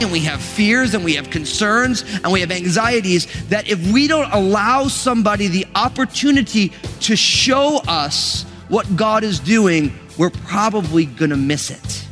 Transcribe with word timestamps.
And 0.00 0.12
we 0.12 0.20
have 0.20 0.42
fears 0.42 0.94
and 0.94 1.04
we 1.04 1.14
have 1.14 1.30
concerns 1.30 2.02
and 2.02 2.30
we 2.30 2.40
have 2.40 2.50
anxieties 2.50 3.26
that 3.48 3.68
if 3.68 3.92
we 3.92 4.06
don't 4.06 4.30
allow 4.32 4.88
somebody 4.88 5.48
the 5.48 5.66
opportunity 5.74 6.72
to 7.00 7.16
show 7.16 7.80
us 7.88 8.44
what 8.74 8.96
God 8.96 9.22
is 9.22 9.38
doing, 9.38 9.96
we're 10.18 10.30
probably 10.30 11.04
gonna 11.04 11.36
miss 11.36 11.70
it. 11.70 12.08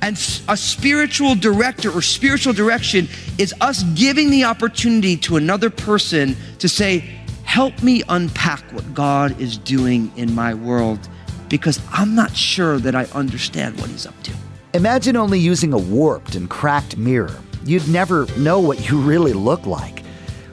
And 0.00 0.14
a 0.48 0.56
spiritual 0.56 1.34
director 1.34 1.90
or 1.90 2.00
spiritual 2.00 2.54
direction 2.54 3.06
is 3.36 3.52
us 3.60 3.82
giving 3.94 4.30
the 4.30 4.44
opportunity 4.44 5.14
to 5.18 5.36
another 5.36 5.68
person 5.68 6.38
to 6.60 6.70
say, 6.70 7.00
Help 7.44 7.82
me 7.82 8.02
unpack 8.08 8.62
what 8.72 8.94
God 8.94 9.38
is 9.38 9.58
doing 9.58 10.10
in 10.16 10.34
my 10.34 10.54
world 10.54 11.06
because 11.50 11.82
I'm 11.92 12.14
not 12.14 12.34
sure 12.34 12.78
that 12.78 12.94
I 12.94 13.04
understand 13.12 13.78
what 13.78 13.90
He's 13.90 14.06
up 14.06 14.22
to. 14.22 14.32
Imagine 14.72 15.16
only 15.16 15.38
using 15.38 15.74
a 15.74 15.78
warped 15.78 16.34
and 16.34 16.48
cracked 16.48 16.96
mirror. 16.96 17.38
You'd 17.66 17.88
never 17.88 18.26
know 18.38 18.58
what 18.58 18.88
you 18.88 18.98
really 18.98 19.34
look 19.34 19.66
like. 19.66 20.02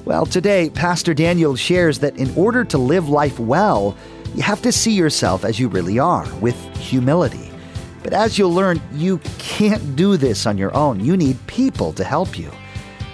Well, 0.04 0.26
today, 0.26 0.70
Pastor 0.70 1.14
Daniel 1.14 1.56
shares 1.56 2.00
that 2.00 2.18
in 2.18 2.36
order 2.36 2.66
to 2.66 2.78
live 2.78 3.08
life 3.08 3.40
well, 3.40 3.96
you 4.36 4.44
have 4.44 4.62
to 4.64 4.72
see 4.72 4.92
yourself 4.92 5.46
as 5.46 5.60
you 5.62 5.70
really 5.70 5.98
are, 5.98 6.28
with 6.42 6.58
humility. 6.76 7.50
But 8.04 8.12
as 8.12 8.38
you'll 8.38 8.54
learn, 8.54 8.82
you 8.92 9.20
can't 9.38 9.96
do 9.96 10.18
this 10.18 10.46
on 10.46 10.58
your 10.58 10.76
own. 10.76 11.00
You 11.00 11.16
need 11.16 11.38
people 11.48 11.94
to 11.94 12.04
help 12.04 12.38
you. 12.38 12.52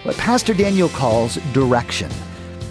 What 0.01 0.17
Pastor 0.17 0.55
Daniel 0.55 0.89
calls 0.89 1.35
direction. 1.53 2.09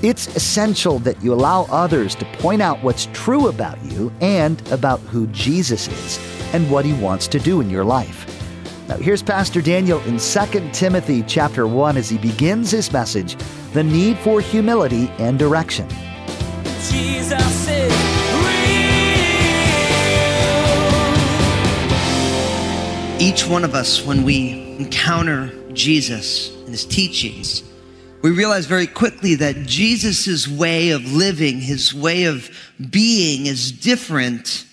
It's 0.03 0.34
essential 0.34 0.98
that 1.01 1.23
you 1.23 1.33
allow 1.33 1.67
others 1.70 2.17
to 2.17 2.25
point 2.39 2.61
out 2.61 2.83
what's 2.83 3.07
true 3.12 3.47
about 3.47 3.81
you 3.84 4.12
and 4.20 4.61
about 4.73 4.98
who 5.01 5.29
Jesus 5.29 5.87
is 5.87 6.19
and 6.53 6.69
what 6.73 6.85
he 6.85 6.92
wants 6.95 7.29
to 7.29 7.39
do 7.39 7.61
in 7.61 7.70
your 7.70 7.85
life. 7.85 8.27
Now 8.89 8.97
here's 8.97 9.23
Pastor 9.23 9.62
Daniel 9.62 10.01
in 10.01 10.19
2 10.19 10.70
Timothy 10.73 11.23
chapter 11.23 11.69
1 11.69 11.97
as 11.97 12.09
he 12.09 12.19
begins 12.19 12.73
his 12.73 12.92
message, 12.92 13.37
the 13.75 13.85
need 13.85 14.19
for 14.19 14.41
humility 14.41 15.09
and 15.19 15.39
direction. 15.39 15.89
Jesus 16.89 17.69
is 17.69 18.09
each 23.21 23.47
one 23.47 23.65
of 23.65 23.75
us, 23.75 24.03
when 24.07 24.23
we 24.23 24.77
encounter 24.79 25.53
Jesus 25.75 26.57
and 26.61 26.71
his 26.71 26.87
teachings, 26.87 27.63
we 28.23 28.31
realize 28.31 28.65
very 28.65 28.87
quickly 28.87 29.35
that 29.35 29.67
Jesus' 29.67 30.49
way 30.49 30.91
of 30.91 31.13
living, 31.13 31.61
his 31.61 31.93
way 31.93 32.25
of 32.25 32.48
being 32.91 33.45
is 33.45 33.73
different 33.73 34.65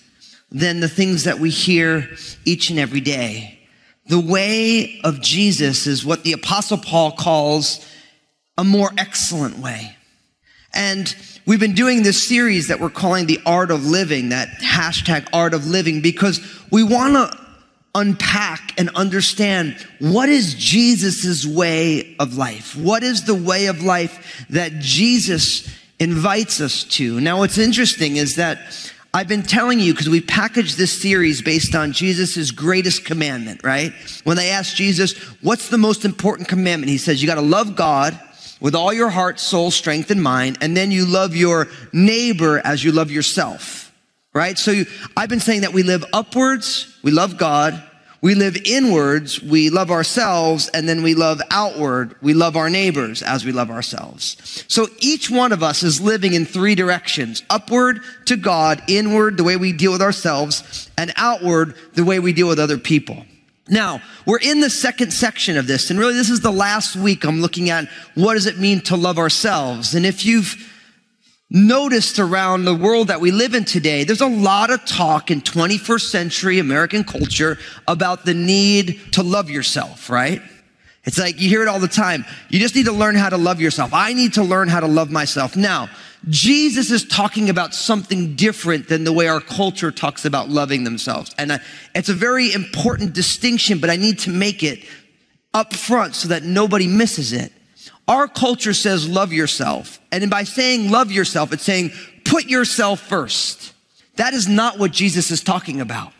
than 0.50 0.80
the 0.80 0.88
things 0.88 1.24
that 1.24 1.38
we 1.38 1.50
hear 1.50 2.08
each 2.46 2.70
and 2.70 2.78
every 2.78 3.02
day. 3.02 3.58
The 4.06 4.18
way 4.18 4.98
of 5.04 5.20
Jesus 5.20 5.86
is 5.86 6.02
what 6.02 6.24
the 6.24 6.32
apostle 6.32 6.78
Paul 6.78 7.12
calls 7.12 7.86
a 8.56 8.64
more 8.64 8.90
excellent 8.96 9.58
way. 9.58 9.94
And 10.72 11.14
we've 11.44 11.60
been 11.60 11.74
doing 11.74 12.02
this 12.02 12.26
series 12.26 12.68
that 12.68 12.80
we're 12.80 12.88
calling 12.88 13.26
the 13.26 13.40
art 13.44 13.70
of 13.70 13.84
living, 13.84 14.30
that 14.30 14.48
hashtag 14.62 15.28
art 15.34 15.52
of 15.52 15.66
living, 15.66 16.00
because 16.00 16.40
we 16.70 16.82
want 16.82 17.12
to 17.12 17.47
unpack 17.94 18.78
and 18.78 18.90
understand 18.90 19.76
what 19.98 20.28
is 20.28 20.54
Jesus' 20.54 21.44
way 21.46 22.14
of 22.18 22.36
life? 22.36 22.76
What 22.76 23.02
is 23.02 23.24
the 23.24 23.34
way 23.34 23.66
of 23.66 23.82
life 23.82 24.46
that 24.50 24.78
Jesus 24.78 25.68
invites 25.98 26.60
us 26.60 26.84
to? 26.84 27.20
Now, 27.20 27.38
what's 27.38 27.58
interesting 27.58 28.16
is 28.16 28.36
that 28.36 28.58
I've 29.14 29.26
been 29.26 29.42
telling 29.42 29.80
you 29.80 29.94
because 29.94 30.08
we 30.08 30.20
packaged 30.20 30.76
this 30.76 31.00
series 31.00 31.40
based 31.40 31.74
on 31.74 31.92
Jesus' 31.92 32.50
greatest 32.50 33.04
commandment, 33.06 33.62
right? 33.64 33.92
When 34.24 34.36
they 34.36 34.50
asked 34.50 34.76
Jesus, 34.76 35.16
what's 35.40 35.70
the 35.70 35.78
most 35.78 36.04
important 36.04 36.46
commandment? 36.48 36.90
He 36.90 36.98
says, 36.98 37.22
you 37.22 37.26
got 37.26 37.36
to 37.36 37.40
love 37.40 37.74
God 37.74 38.18
with 38.60 38.74
all 38.74 38.92
your 38.92 39.08
heart, 39.08 39.40
soul, 39.40 39.70
strength, 39.70 40.10
and 40.10 40.22
mind, 40.22 40.58
and 40.60 40.76
then 40.76 40.90
you 40.90 41.06
love 41.06 41.34
your 41.34 41.68
neighbor 41.92 42.60
as 42.64 42.84
you 42.84 42.92
love 42.92 43.10
yourself, 43.10 43.87
right? 44.38 44.56
So 44.56 44.70
you, 44.70 44.86
I've 45.16 45.28
been 45.28 45.40
saying 45.40 45.62
that 45.62 45.72
we 45.72 45.82
live 45.82 46.04
upwards, 46.12 46.96
we 47.02 47.10
love 47.10 47.36
God, 47.36 47.82
we 48.20 48.36
live 48.36 48.56
inwards, 48.64 49.42
we 49.42 49.68
love 49.68 49.90
ourselves, 49.90 50.68
and 50.68 50.88
then 50.88 51.02
we 51.02 51.14
love 51.14 51.42
outward, 51.50 52.14
we 52.22 52.34
love 52.34 52.56
our 52.56 52.70
neighbors 52.70 53.20
as 53.20 53.44
we 53.44 53.50
love 53.50 53.68
ourselves. 53.68 54.64
So 54.68 54.86
each 55.00 55.28
one 55.28 55.50
of 55.50 55.64
us 55.64 55.82
is 55.82 56.00
living 56.00 56.34
in 56.34 56.46
three 56.46 56.76
directions 56.76 57.42
upward 57.50 58.00
to 58.26 58.36
God, 58.36 58.80
inward, 58.86 59.36
the 59.36 59.44
way 59.44 59.56
we 59.56 59.72
deal 59.72 59.90
with 59.90 60.02
ourselves, 60.02 60.88
and 60.96 61.12
outward, 61.16 61.74
the 61.94 62.04
way 62.04 62.20
we 62.20 62.32
deal 62.32 62.46
with 62.46 62.60
other 62.60 62.78
people. 62.78 63.24
Now, 63.68 64.00
we're 64.24 64.38
in 64.38 64.60
the 64.60 64.70
second 64.70 65.12
section 65.12 65.56
of 65.56 65.66
this, 65.66 65.90
and 65.90 65.98
really 65.98 66.14
this 66.14 66.30
is 66.30 66.42
the 66.42 66.52
last 66.52 66.94
week 66.94 67.24
I'm 67.24 67.40
looking 67.40 67.70
at 67.70 67.88
what 68.14 68.34
does 68.34 68.46
it 68.46 68.58
mean 68.58 68.82
to 68.82 68.96
love 68.96 69.18
ourselves. 69.18 69.96
And 69.96 70.06
if 70.06 70.24
you've 70.24 70.77
noticed 71.50 72.18
around 72.18 72.64
the 72.64 72.74
world 72.74 73.08
that 73.08 73.20
we 73.20 73.30
live 73.30 73.54
in 73.54 73.64
today, 73.64 74.04
there's 74.04 74.20
a 74.20 74.26
lot 74.26 74.70
of 74.70 74.84
talk 74.84 75.30
in 75.30 75.40
21st 75.40 76.10
century 76.10 76.58
American 76.58 77.04
culture 77.04 77.58
about 77.86 78.24
the 78.24 78.34
need 78.34 79.00
to 79.12 79.22
love 79.22 79.48
yourself, 79.48 80.10
right? 80.10 80.42
It's 81.04 81.18
like 81.18 81.40
you 81.40 81.48
hear 81.48 81.62
it 81.62 81.68
all 81.68 81.80
the 81.80 81.88
time. 81.88 82.26
You 82.50 82.60
just 82.60 82.74
need 82.74 82.84
to 82.84 82.92
learn 82.92 83.14
how 83.14 83.30
to 83.30 83.38
love 83.38 83.62
yourself. 83.62 83.94
I 83.94 84.12
need 84.12 84.34
to 84.34 84.42
learn 84.42 84.68
how 84.68 84.80
to 84.80 84.86
love 84.86 85.10
myself. 85.10 85.56
Now, 85.56 85.88
Jesus 86.28 86.90
is 86.90 87.06
talking 87.06 87.48
about 87.48 87.74
something 87.74 88.34
different 88.34 88.88
than 88.88 89.04
the 89.04 89.12
way 89.12 89.26
our 89.28 89.40
culture 89.40 89.90
talks 89.90 90.26
about 90.26 90.50
loving 90.50 90.84
themselves. 90.84 91.34
And 91.38 91.62
it's 91.94 92.10
a 92.10 92.14
very 92.14 92.52
important 92.52 93.14
distinction, 93.14 93.78
but 93.78 93.88
I 93.88 93.96
need 93.96 94.18
to 94.20 94.30
make 94.30 94.62
it 94.62 94.84
up 95.54 95.72
front 95.72 96.14
so 96.14 96.28
that 96.28 96.42
nobody 96.42 96.86
misses 96.86 97.32
it. 97.32 97.52
Our 98.08 98.26
culture 98.26 98.72
says 98.72 99.06
love 99.06 99.32
yourself. 99.32 100.00
And 100.10 100.28
by 100.30 100.44
saying 100.44 100.90
love 100.90 101.12
yourself, 101.12 101.52
it's 101.52 101.62
saying 101.62 101.92
put 102.24 102.46
yourself 102.46 103.00
first. 103.00 103.74
That 104.16 104.32
is 104.34 104.48
not 104.48 104.78
what 104.78 104.90
Jesus 104.90 105.30
is 105.30 105.42
talking 105.42 105.80
about. 105.80 106.12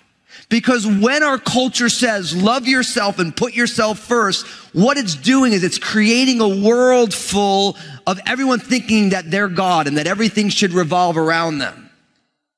Because 0.51 0.87
when 0.87 1.23
our 1.23 1.39
culture 1.39 1.89
says 1.89 2.35
love 2.35 2.67
yourself 2.67 3.19
and 3.19 3.37
put 3.37 3.55
yourself 3.55 3.99
first, 3.99 4.47
what 4.73 4.97
it's 4.97 5.15
doing 5.15 5.53
is 5.53 5.65
it's 5.65 5.79
creating 5.79 6.41
a 6.41 6.49
world 6.49 7.13
full 7.13 7.77
of 8.07 8.21
everyone 8.27 8.61
thinking 8.61 9.11
that 9.11 9.31
they're 9.31 9.49
God 9.49 9.87
and 9.87 9.97
that 9.99 10.07
everything 10.07 10.49
should 10.49 10.73
revolve 10.73 11.17
around 11.17 11.59
them. 11.59 11.91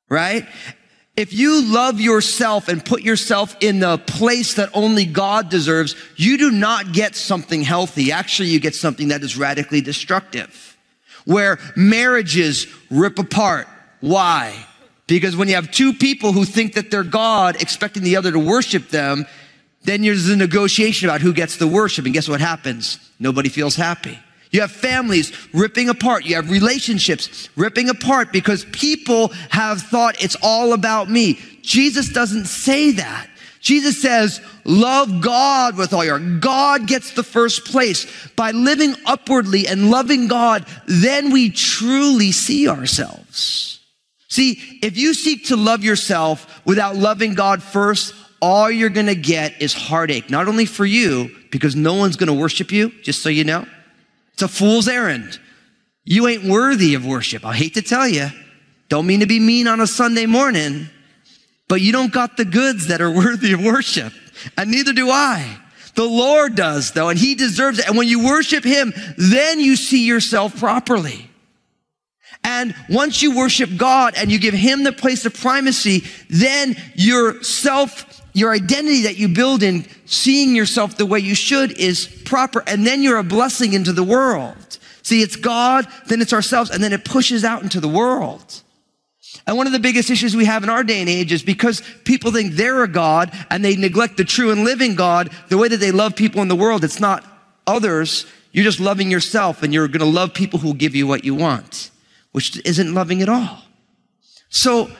Right? 0.09 0.47
If 1.17 1.33
you 1.33 1.63
love 1.63 2.01
yourself 2.01 2.69
and 2.69 2.85
put 2.85 3.03
yourself 3.03 3.57
in 3.61 3.81
the 3.81 3.99
place 3.99 4.55
that 4.55 4.71
only 4.73 5.05
God 5.05 5.51
deserves, 5.51 5.95
you 6.17 6.39
do 6.39 6.51
not 6.51 6.93
get 6.93 7.15
something 7.15 7.63
healthy. 7.63 8.13
Actually, 8.13 8.49
you 8.49 8.61
get 8.61 8.75
something 8.75 9.09
that 9.09 9.23
is 9.23 9.37
radically 9.37 9.81
destructive, 9.81 10.79
where 11.25 11.59
marriages 11.77 12.67
rip 12.91 13.19
apart. 13.19 13.67
Why? 14.01 14.55
Because 15.07 15.37
when 15.37 15.49
you 15.49 15.57
have 15.57 15.71
two 15.71 15.93
people 15.93 16.33
who 16.33 16.45
think 16.45 16.75
that 16.75 16.91
they're 16.91 17.03
God, 17.03 17.61
expecting 17.61 18.05
the 18.05 18.17
other 18.17 18.31
to 18.31 18.39
worship 18.39 18.89
them, 18.89 19.27
then 19.83 20.03
there's 20.03 20.29
a 20.29 20.37
negotiation 20.37 21.09
about 21.09 21.21
who 21.21 21.33
gets 21.33 21.57
the 21.57 21.67
worship. 21.67 22.05
And 22.05 22.15
guess 22.15 22.29
what 22.29 22.41
happens? 22.41 23.11
Nobody 23.19 23.49
feels 23.49 23.77
happy. 23.77 24.19
You 24.51 24.63
have 24.63 24.73
families 24.73 25.33
ripping 25.53 25.89
apart. 25.89 26.25
You 26.25 26.37
have 26.37 26.51
relationships 26.51 27.49
ripping 27.57 27.89
apart 27.89 28.33
because 28.33 28.65
people 28.67 29.29
have 29.51 29.81
thought 29.81 30.23
it's 30.23 30.37
all 30.43 30.73
about 30.73 31.09
me. 31.09 31.39
Jesus 31.63 32.09
doesn't 32.09 32.47
say 32.47 32.93
that. 32.93 33.29
Jesus 33.61 34.01
says, 34.01 34.41
love 34.65 35.21
God 35.21 35.77
with 35.77 35.93
all 35.93 36.05
your. 36.05 36.19
God 36.19 36.87
gets 36.87 37.13
the 37.13 37.23
first 37.23 37.67
place. 37.67 38.07
By 38.35 38.53
living 38.53 38.95
upwardly 39.05 39.69
and 39.69 39.91
loving 39.91 40.29
God, 40.29 40.65
then 40.87 41.31
we 41.31 41.51
truly 41.51 42.33
see 42.33 42.69
ourselves. 42.69 43.81
See, 44.29 44.79
if 44.83 44.97
you 44.97 45.13
seek 45.13 45.47
to 45.47 45.57
love 45.57 45.85
yourself 45.85 46.63
without 46.65 46.97
loving 46.97 47.35
God 47.35 47.63
first, 47.63 48.15
all 48.41 48.71
you're 48.71 48.89
gonna 48.89 49.15
get 49.15 49.61
is 49.61 49.75
heartache. 49.75 50.31
Not 50.31 50.49
only 50.49 50.65
for 50.65 50.87
you, 50.87 51.31
because 51.51 51.77
no 51.77 51.95
one's 51.95 52.17
gonna 52.17 52.33
worship 52.33 52.73
you, 52.73 52.91
just 53.03 53.23
so 53.23 53.29
you 53.29 53.45
know. 53.45 53.67
It's 54.41 54.55
a 54.55 54.57
fool's 54.57 54.89
errand. 54.89 55.39
You 56.03 56.27
ain't 56.27 56.45
worthy 56.45 56.95
of 56.95 57.05
worship. 57.05 57.45
I 57.45 57.55
hate 57.55 57.75
to 57.75 57.83
tell 57.83 58.09
you. 58.09 58.29
Don't 58.89 59.07
mean 59.07 59.21
to 59.21 59.27
be 59.27 59.39
mean 59.39 59.69
on 59.69 59.83
a 59.83 59.87
Sunday 59.87 60.25
morning, 60.25 60.89
but 61.69 61.83
you 61.83 61.93
don't 61.93 62.11
got 62.11 62.39
the 62.39 62.47
goods 62.47 62.87
that 62.87 63.03
are 63.03 63.11
worthy 63.15 63.53
of 63.53 63.63
worship. 63.63 64.15
And 64.57 64.71
neither 64.71 64.95
do 64.95 65.11
I. 65.11 65.59
The 65.95 66.07
Lord 66.07 66.55
does 66.55 66.93
though, 66.93 67.11
and 67.11 67.19
He 67.19 67.35
deserves 67.35 67.81
it. 67.81 67.87
And 67.87 67.99
when 67.99 68.09
you 68.09 68.25
worship 68.25 68.65
Him, 68.65 68.95
then 69.19 69.61
you 69.61 69.77
see 69.77 70.07
yourself 70.07 70.59
properly. 70.59 71.31
And 72.43 72.75
once 72.89 73.21
you 73.21 73.37
worship 73.37 73.69
God 73.77 74.15
and 74.17 74.33
you 74.33 74.39
give 74.39 74.55
Him 74.55 74.85
the 74.85 74.93
place 74.93 75.27
of 75.27 75.35
primacy, 75.35 76.05
then 76.31 76.77
your 76.95 77.43
self, 77.43 78.20
your 78.33 78.53
identity 78.53 79.03
that 79.03 79.17
you 79.19 79.29
build 79.29 79.63
in 79.63 79.87
seeing 80.07 80.55
yourself 80.55 80.97
the 80.97 81.07
way 81.07 81.19
you 81.19 81.35
should 81.35 81.73
is 81.79 82.07
proper. 82.25 82.63
And 82.67 82.87
then 82.87 83.03
you're 83.03 83.19
a 83.19 83.25
blessing 83.25 83.73
into 83.73 83.93
the 83.93 84.05
world. 84.05 84.79
See, 85.03 85.23
it's 85.23 85.37
God, 85.37 85.87
then 86.07 86.21
it's 86.21 86.33
ourselves, 86.33 86.71
and 86.71 86.83
then 86.83 86.93
it 86.93 87.05
pushes 87.05 87.45
out 87.45 87.63
into 87.63 87.81
the 87.81 87.89
world. 87.89 88.63
And 89.47 89.57
one 89.57 89.67
of 89.67 89.73
the 89.73 89.79
biggest 89.79 90.11
issues 90.11 90.37
we 90.37 90.45
have 90.45 90.63
in 90.63 90.69
our 90.69 90.85
day 90.85 91.01
and 91.01 91.09
age 91.09 91.33
is 91.33 91.43
because 91.43 91.83
people 92.05 92.31
think 92.31 92.53
they're 92.53 92.83
a 92.83 92.89
God 92.89 93.33
and 93.51 93.65
they 93.65 93.77
neglect 93.77 94.17
the 94.17 94.25
true 94.25 94.51
and 94.51 94.65
living 94.65 94.95
God, 94.95 95.31
the 95.49 95.59
way 95.59 95.69
that 95.69 95.79
they 95.79 95.93
love 95.93 96.15
people 96.15 96.43
in 96.43 96.49
the 96.49 96.57
world, 96.57 96.85
it's 96.85 97.01
not 97.01 97.25
others. 97.67 98.27
You're 98.53 98.65
just 98.65 98.81
loving 98.81 99.11
yourself 99.11 99.63
and 99.63 99.73
you're 99.73 99.89
going 99.89 100.01
to 100.01 100.07
love 100.07 100.35
people 100.35 100.59
who 100.59 100.69
will 100.69 100.75
give 100.75 100.95
you 100.95 101.07
what 101.07 101.25
you 101.25 101.35
want, 101.35 101.91
which 102.33 102.65
isn't 102.65 102.95
loving 102.95 103.23
at 103.23 103.29
all. 103.29 103.63
So 104.49 104.91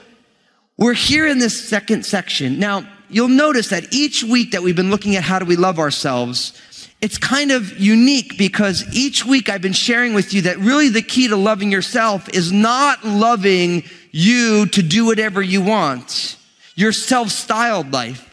we're 0.77 0.93
here 0.93 1.27
in 1.27 1.39
this 1.39 1.69
second 1.69 2.05
section. 2.05 2.57
Now, 2.57 2.87
you'll 3.11 3.27
notice 3.27 3.69
that 3.69 3.93
each 3.93 4.23
week 4.23 4.51
that 4.51 4.63
we've 4.63 4.75
been 4.75 4.89
looking 4.89 5.15
at 5.15 5.23
how 5.23 5.39
do 5.39 5.45
we 5.45 5.55
love 5.55 5.79
ourselves, 5.79 6.59
it's 7.01 7.17
kind 7.17 7.51
of 7.51 7.79
unique 7.79 8.37
because 8.37 8.85
each 8.93 9.25
week 9.25 9.49
I've 9.49 9.61
been 9.61 9.73
sharing 9.73 10.13
with 10.13 10.33
you 10.33 10.43
that 10.43 10.57
really 10.59 10.89
the 10.89 11.01
key 11.01 11.27
to 11.27 11.35
loving 11.35 11.71
yourself 11.71 12.29
is 12.29 12.51
not 12.51 13.03
loving 13.03 13.83
you 14.11 14.67
to 14.67 14.83
do 14.83 15.05
whatever 15.05 15.41
you 15.41 15.61
want, 15.61 16.37
your 16.75 16.91
self-styled 16.91 17.91
life. 17.91 18.27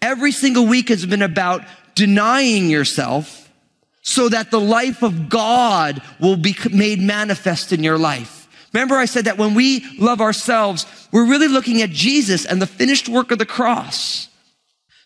Every 0.00 0.32
single 0.32 0.66
week 0.66 0.90
has 0.90 1.04
been 1.06 1.22
about 1.22 1.64
denying 1.94 2.70
yourself 2.70 3.50
so 4.02 4.28
that 4.28 4.50
the 4.50 4.60
life 4.60 5.02
of 5.02 5.28
God 5.28 6.02
will 6.20 6.36
be 6.36 6.54
made 6.70 7.00
manifest 7.00 7.72
in 7.72 7.82
your 7.82 7.98
life. 7.98 8.42
Remember 8.72 8.96
I 8.96 9.06
said 9.06 9.24
that 9.24 9.38
when 9.38 9.54
we 9.54 9.98
love 9.98 10.20
ourselves, 10.20 10.84
we're 11.14 11.30
really 11.30 11.46
looking 11.46 11.80
at 11.80 11.90
Jesus 11.90 12.44
and 12.44 12.60
the 12.60 12.66
finished 12.66 13.08
work 13.08 13.30
of 13.30 13.38
the 13.38 13.46
cross. 13.46 14.28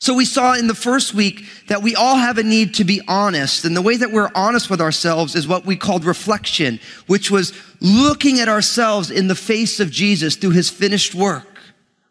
So 0.01 0.15
we 0.15 0.25
saw 0.25 0.55
in 0.55 0.67
the 0.67 0.75
first 0.75 1.13
week 1.13 1.45
that 1.67 1.83
we 1.83 1.95
all 1.95 2.17
have 2.17 2.39
a 2.39 2.43
need 2.43 2.73
to 2.77 2.85
be 2.85 3.03
honest. 3.07 3.67
And 3.67 3.77
the 3.77 3.83
way 3.83 3.95
that 3.99 4.11
we're 4.11 4.31
honest 4.35 4.71
with 4.71 4.81
ourselves 4.81 5.35
is 5.35 5.47
what 5.47 5.67
we 5.67 5.77
called 5.77 6.07
reflection, 6.07 6.81
which 7.09 7.31
was 7.31 7.53
looking 7.83 8.41
at 8.41 8.49
ourselves 8.49 9.11
in 9.11 9.29
the 9.29 9.35
face 9.35 9.81
of 9.81 9.91
Jesus 9.91 10.37
through 10.37 10.53
his 10.53 10.71
finished 10.71 11.15
work. 11.15 11.59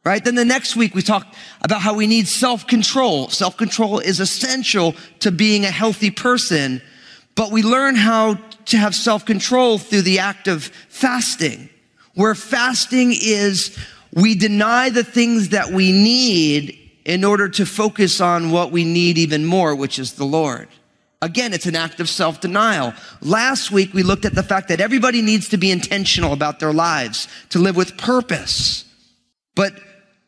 Right? 0.05 0.23
Then 0.23 0.35
the 0.35 0.45
next 0.45 0.75
week 0.75 0.93
we 0.93 1.01
talked 1.01 1.35
about 1.63 1.81
how 1.81 1.95
we 1.95 2.05
need 2.05 2.27
self-control. 2.27 3.29
Self-control 3.29 3.99
is 3.99 4.19
essential 4.19 4.93
to 5.21 5.31
being 5.31 5.65
a 5.65 5.71
healthy 5.71 6.11
person, 6.11 6.83
but 7.33 7.51
we 7.51 7.63
learn 7.63 7.95
how 7.95 8.35
to 8.65 8.77
have 8.77 8.93
self-control 8.93 9.79
through 9.79 10.03
the 10.03 10.19
act 10.19 10.47
of 10.47 10.65
fasting, 10.87 11.69
where 12.17 12.35
fasting 12.35 13.13
is 13.13 13.77
we 14.11 14.33
deny 14.33 14.89
the 14.89 15.03
things 15.03 15.49
that 15.49 15.71
we 15.71 15.91
need 15.91 16.77
in 17.05 17.23
order 17.23 17.47
to 17.47 17.65
focus 17.65 18.19
on 18.19 18.51
what 18.51 18.71
we 18.71 18.83
need 18.83 19.19
even 19.19 19.45
more, 19.45 19.75
which 19.75 19.99
is 19.99 20.13
the 20.13 20.25
Lord. 20.25 20.67
Again, 21.21 21.53
it's 21.53 21.67
an 21.67 21.75
act 21.75 21.99
of 21.99 22.09
self-denial. 22.09 22.93
Last 23.21 23.71
week, 23.71 23.93
we 23.93 24.01
looked 24.01 24.25
at 24.25 24.33
the 24.33 24.41
fact 24.41 24.67
that 24.69 24.81
everybody 24.81 25.21
needs 25.21 25.49
to 25.49 25.57
be 25.57 25.69
intentional 25.69 26.33
about 26.33 26.59
their 26.59 26.73
lives, 26.73 27.27
to 27.49 27.59
live 27.59 27.75
with 27.75 27.97
purpose. 27.97 28.85
But 29.55 29.73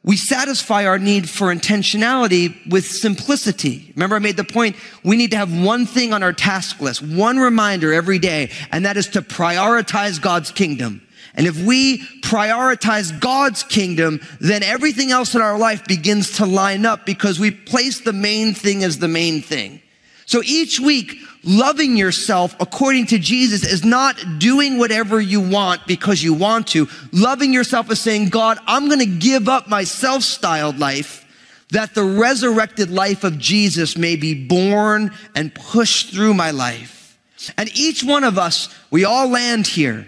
we 0.03 0.15
satisfy 0.15 0.85
our 0.85 0.99
need 0.99 1.27
for 1.27 1.53
intentionality 1.53 2.69
with 2.69 2.85
simplicity. 2.85 3.91
Remember, 3.95 4.15
I 4.15 4.19
made 4.19 4.37
the 4.37 4.43
point 4.43 4.75
we 5.03 5.17
need 5.17 5.31
to 5.31 5.37
have 5.37 5.51
one 5.51 5.87
thing 5.87 6.13
on 6.13 6.21
our 6.21 6.33
task 6.33 6.79
list, 6.81 7.01
one 7.01 7.39
reminder 7.39 7.91
every 7.93 8.19
day, 8.19 8.51
and 8.71 8.85
that 8.85 8.95
is 8.95 9.07
to 9.09 9.23
prioritize 9.23 10.21
God's 10.21 10.51
kingdom. 10.51 11.01
And 11.35 11.47
if 11.47 11.57
we 11.63 11.99
prioritize 12.21 13.17
God's 13.19 13.63
kingdom, 13.63 14.19
then 14.39 14.63
everything 14.63 15.11
else 15.11 15.35
in 15.35 15.41
our 15.41 15.57
life 15.57 15.85
begins 15.85 16.37
to 16.37 16.45
line 16.45 16.85
up 16.85 17.05
because 17.05 17.39
we 17.39 17.51
place 17.51 18.01
the 18.01 18.13
main 18.13 18.53
thing 18.53 18.83
as 18.83 18.99
the 18.99 19.07
main 19.07 19.41
thing. 19.41 19.81
So 20.25 20.41
each 20.43 20.79
week, 20.79 21.15
loving 21.43 21.97
yourself 21.97 22.55
according 22.59 23.07
to 23.07 23.19
Jesus 23.19 23.63
is 23.63 23.83
not 23.83 24.15
doing 24.37 24.77
whatever 24.77 25.19
you 25.19 25.41
want 25.41 25.87
because 25.87 26.21
you 26.21 26.33
want 26.33 26.67
to. 26.67 26.87
Loving 27.11 27.53
yourself 27.53 27.89
is 27.91 27.99
saying, 27.99 28.29
God, 28.29 28.59
I'm 28.67 28.87
going 28.87 28.99
to 28.99 29.05
give 29.05 29.49
up 29.49 29.67
my 29.67 29.83
self-styled 29.83 30.77
life 30.77 31.25
that 31.71 31.93
the 31.93 32.03
resurrected 32.03 32.89
life 32.89 33.23
of 33.23 33.37
Jesus 33.37 33.97
may 33.97 34.15
be 34.15 34.33
born 34.47 35.11
and 35.35 35.53
pushed 35.53 36.11
through 36.11 36.33
my 36.33 36.51
life. 36.51 37.17
And 37.57 37.69
each 37.75 38.03
one 38.03 38.23
of 38.23 38.37
us, 38.37 38.75
we 38.91 39.05
all 39.05 39.29
land 39.29 39.67
here 39.67 40.07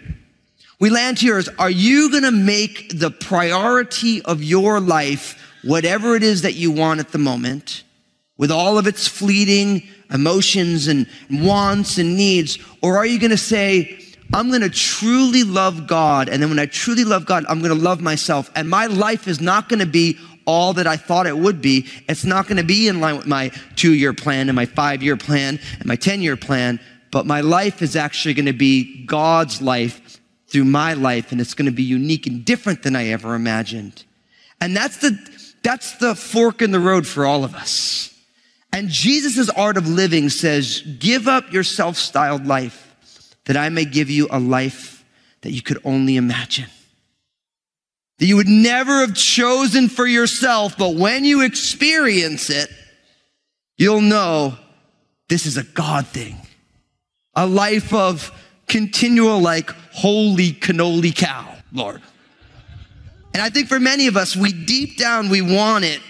we 0.82 0.90
land 0.90 1.20
here 1.20 1.38
is, 1.38 1.48
are 1.60 1.70
you 1.70 2.10
going 2.10 2.24
to 2.24 2.32
make 2.32 2.98
the 2.98 3.12
priority 3.12 4.20
of 4.24 4.42
your 4.42 4.80
life 4.80 5.40
whatever 5.64 6.16
it 6.16 6.24
is 6.24 6.42
that 6.42 6.56
you 6.56 6.72
want 6.72 7.00
at 7.00 7.12
the 7.12 7.20
moment 7.20 7.84
with 8.36 8.50
all 8.50 8.80
of 8.80 8.88
its 8.88 9.08
fleeting 9.08 9.84
emotions 10.12 10.88
and 10.88 11.06
wants 11.30 12.00
and 12.00 12.18
needs? 12.18 12.58
Or 12.82 12.98
are 12.98 13.06
you 13.06 13.20
going 13.20 13.30
to 13.30 13.38
say, 13.38 14.00
I'm 14.34 14.50
going 14.50 14.62
to 14.62 14.72
truly 14.72 15.44
love 15.44 15.86
God. 15.86 16.30
And 16.30 16.42
then 16.42 16.50
when 16.50 16.58
I 16.58 16.66
truly 16.66 17.04
love 17.04 17.28
God, 17.28 17.46
I'm 17.48 17.60
going 17.60 17.78
to 17.78 17.80
love 17.80 18.02
myself. 18.02 18.50
And 18.56 18.68
my 18.68 18.88
life 18.88 19.28
is 19.28 19.40
not 19.40 19.70
going 19.70 19.82
to 19.82 19.86
be 19.86 20.18
all 20.46 20.74
that 20.74 20.88
I 20.88 20.98
thought 20.98 21.28
it 21.28 21.38
would 21.38 21.62
be. 21.62 21.86
It's 22.10 22.26
not 22.26 22.48
going 22.48 22.58
to 22.58 22.64
be 22.64 22.88
in 22.88 23.00
line 23.00 23.18
with 23.18 23.28
my 23.28 23.52
two 23.76 23.94
year 23.94 24.14
plan 24.14 24.50
and 24.50 24.56
my 24.56 24.66
five 24.66 25.04
year 25.04 25.16
plan 25.16 25.60
and 25.78 25.86
my 25.86 25.96
10 25.96 26.24
year 26.24 26.38
plan. 26.38 26.80
But 27.12 27.28
my 27.28 27.42
life 27.42 27.84
is 27.84 27.96
actually 27.96 28.34
going 28.34 28.48
to 28.48 28.54
be 28.54 29.06
God's 29.06 29.62
life 29.62 30.01
through 30.52 30.66
my 30.66 30.94
life 30.94 31.32
and 31.32 31.40
it's 31.40 31.54
going 31.54 31.66
to 31.66 31.72
be 31.72 31.84
unique 31.84 32.28
and 32.28 32.44
different 32.44 32.84
than 32.84 32.96
I 32.96 33.08
ever 33.08 33.36
imagined. 33.36 34.04
And 34.60 34.76
that's 34.76 34.98
the, 34.98 35.18
that's 35.64 35.98
the 35.98 36.14
fork 36.14 36.62
in 36.62 36.72
the 36.72 36.80
road 36.80 37.08
for 37.08 37.26
all 37.26 37.44
of 37.44 37.56
us. 37.56 38.14
And 38.74 38.90
Jesus' 38.90 39.50
art 39.50 39.78
of 39.78 39.88
living 39.88 40.30
says, 40.30 40.82
give 41.00 41.28
up 41.28 41.52
your 41.52 41.64
self-styled 41.64 42.46
life 42.46 43.36
that 43.46 43.58
I 43.58 43.70
may 43.70 43.86
give 43.86 44.10
you 44.10 44.28
a 44.30 44.40
life 44.40 45.04
that 45.42 45.52
you 45.52 45.62
could 45.62 45.80
only 45.84 46.16
imagine. 46.16 46.70
That 48.20 48.28
you 48.28 48.36
would 48.36 48.48
never 48.48 49.00
have 49.00 49.16
chosen 49.16 49.90
for 49.90 50.06
yourself, 50.06 50.78
but 50.78 50.96
when 50.96 51.26
you 51.26 51.42
experience 51.42 52.50
it, 52.50 52.70
you'll 53.78 54.02
know 54.02 54.58
this 55.28 55.46
is 55.46 55.58
a 55.58 55.64
God 55.64 56.06
thing. 56.08 56.38
A 57.34 57.48
life 57.48 57.94
of 57.94 58.32
continual 58.72 59.40
like 59.40 59.70
holy 59.92 60.54
cannoli 60.54 61.14
cow, 61.14 61.46
Lord. 61.74 62.02
And 63.34 63.44
I 63.44 63.50
think 63.50 63.68
for 63.68 63.82
many 63.82 64.08
of 64.08 64.16
us, 64.16 64.34
we 64.34 64.54
deep 64.54 64.98
down, 64.98 65.30
we 65.30 65.42
want 65.42 65.84
it, 65.84 66.02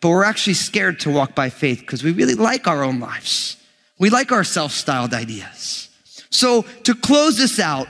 but 0.00 0.10
we're 0.10 0.24
actually 0.24 0.54
scared 0.54 1.00
to 1.00 1.10
walk 1.10 1.34
by 1.34 1.50
faith 1.50 1.80
because 1.80 2.04
we 2.04 2.12
really 2.12 2.34
like 2.34 2.68
our 2.68 2.84
own 2.84 3.00
lives. 3.00 3.56
We 3.98 4.08
like 4.08 4.30
our 4.30 4.44
self-styled 4.44 5.14
ideas. 5.14 5.88
So 6.30 6.62
to 6.84 6.94
close 6.94 7.38
this 7.38 7.58
out, 7.58 7.88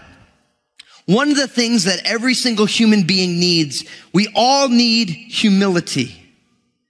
one 1.04 1.30
of 1.30 1.36
the 1.36 1.46
things 1.46 1.84
that 1.84 2.00
every 2.06 2.34
single 2.34 2.66
human 2.66 3.06
being 3.06 3.38
needs, 3.38 3.84
we 4.14 4.28
all 4.34 4.70
need 4.70 5.10
humility. 5.10 6.16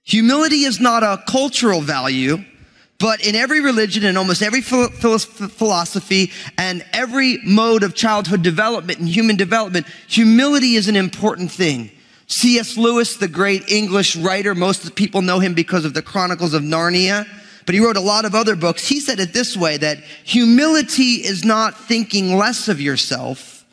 Humility 0.03 0.63
is 0.63 0.79
not 0.79 1.03
a 1.03 1.21
cultural 1.27 1.81
value. 1.81 2.37
But 2.99 3.21
in 3.21 3.35
every 3.35 3.61
religion 3.61 4.05
and 4.05 4.17
almost 4.17 4.41
every 4.41 4.61
philosophy 4.61 6.31
and 6.57 6.83
every 6.93 7.37
mode 7.43 7.83
of 7.83 7.93
childhood 7.93 8.41
development 8.41 8.99
and 8.99 9.07
human 9.07 9.35
development, 9.35 9.85
humility 10.07 10.75
is 10.75 10.87
an 10.87 10.95
important 10.95 11.51
thing. 11.51 11.91
C.S. 12.25 12.75
Lewis, 12.75 13.17
the 13.17 13.27
great 13.27 13.69
English 13.69 14.15
writer, 14.15 14.55
most 14.55 14.95
people 14.95 15.21
know 15.21 15.39
him 15.39 15.53
because 15.53 15.85
of 15.85 15.93
the 15.93 16.01
Chronicles 16.01 16.53
of 16.53 16.63
Narnia, 16.63 17.27
but 17.65 17.75
he 17.75 17.81
wrote 17.81 17.97
a 17.97 18.01
lot 18.01 18.25
of 18.25 18.33
other 18.33 18.55
books. 18.55 18.87
He 18.87 18.99
said 18.99 19.19
it 19.19 19.31
this 19.31 19.55
way, 19.55 19.77
that 19.77 19.99
humility 20.23 21.23
is 21.23 21.45
not 21.45 21.77
thinking 21.77 22.35
less 22.35 22.67
of 22.67 22.81
yourself. 22.81 23.65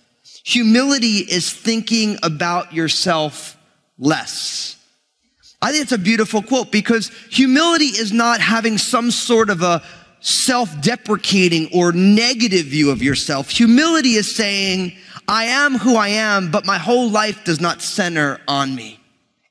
Humility 0.45 1.19
is 1.19 1.51
thinking 1.51 2.19
about 2.23 2.75
yourself 2.75 3.57
less. 3.99 4.77
I 5.65 5.73
think 5.73 5.85
it's 5.85 5.93
a 5.93 5.99
beautiful 5.99 6.43
quote 6.43 6.71
because 6.71 7.09
humility 7.31 7.87
is 7.87 8.13
not 8.13 8.39
having 8.39 8.77
some 8.77 9.11
sort 9.11 9.49
of 9.49 9.63
a 9.63 9.83
self-deprecating 10.21 11.71
or 11.73 11.91
negative 11.91 12.67
view 12.67 12.91
of 12.91 13.03
yourself. 13.03 13.49
Humility 13.49 14.11
is 14.11 14.37
saying, 14.37 14.93
I 15.27 15.45
am 15.45 15.79
who 15.79 15.97
I 15.97 16.09
am, 16.09 16.51
but 16.51 16.67
my 16.67 16.77
whole 16.77 17.09
life 17.09 17.45
does 17.45 17.63
not 17.63 17.81
center 17.81 18.43
on 18.47 18.75
me. 18.75 19.01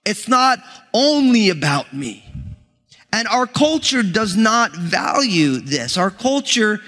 It's 0.05 0.27
not 0.27 0.59
only 0.93 1.49
about 1.49 1.93
me. 1.93 2.23
And 3.11 3.27
our 3.27 3.47
culture 3.47 4.03
does 4.03 4.35
not 4.35 4.71
value 4.75 5.57
this. 5.57 5.97
Our 5.97 6.11
culture, 6.11 6.79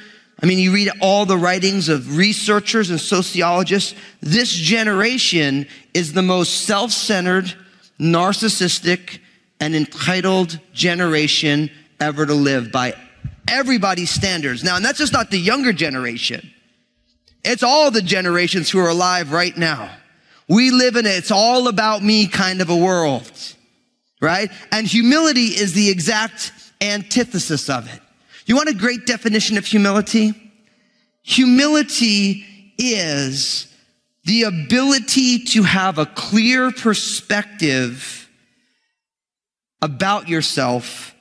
I 0.43 0.45
mean, 0.45 0.59
you 0.59 0.71
read 0.71 0.91
all 1.01 1.25
the 1.25 1.37
writings 1.37 1.89
of 1.89 2.15
researchers 2.15 2.91
and 2.91 3.01
sociologists. 3.01 3.95
This 4.21 4.51
generation 4.53 5.65
is 5.95 6.13
the 6.13 6.21
most 6.21 6.65
self-centered, 6.65 7.55
narcissistic, 7.99 9.19
and 9.59 9.75
entitled 9.75 10.59
generation 10.73 11.71
ever 11.99 12.25
to 12.25 12.33
live 12.33 12.71
by 12.71 12.93
everybody's 13.47 14.09
standards. 14.09 14.63
Now, 14.63 14.75
and 14.75 14.83
that's 14.83 14.97
just 14.97 15.13
not 15.13 15.31
the 15.31 15.39
younger 15.39 15.73
generation. 15.73 16.51
It's 17.43 17.63
all 17.63 17.91
the 17.91 18.01
generations 18.01 18.69
who 18.69 18.79
are 18.79 18.89
alive 18.89 19.31
right 19.31 19.55
now. 19.55 19.95
We 20.47 20.71
live 20.71 20.95
in 20.95 21.05
a 21.05 21.09
it's 21.09 21.31
all 21.31 21.67
about 21.67 22.03
me 22.03 22.27
kind 22.27 22.61
of 22.61 22.69
a 22.69 22.75
world, 22.75 23.31
right? 24.21 24.51
And 24.71 24.85
humility 24.85 25.47
is 25.47 25.73
the 25.73 25.89
exact 25.89 26.51
antithesis 26.81 27.69
of 27.69 27.91
it. 27.91 28.01
You 28.45 28.55
want 28.55 28.69
a 28.69 28.73
great 28.73 29.05
definition 29.05 29.57
of 29.57 29.65
humility? 29.65 30.33
Humility 31.23 32.45
is 32.77 33.67
the 34.25 34.43
ability 34.43 35.39
to 35.39 35.63
have 35.63 35.97
a 35.97 36.05
clear 36.05 36.71
perspective 36.71 38.27
about 39.81 40.27
yourself 40.27 41.15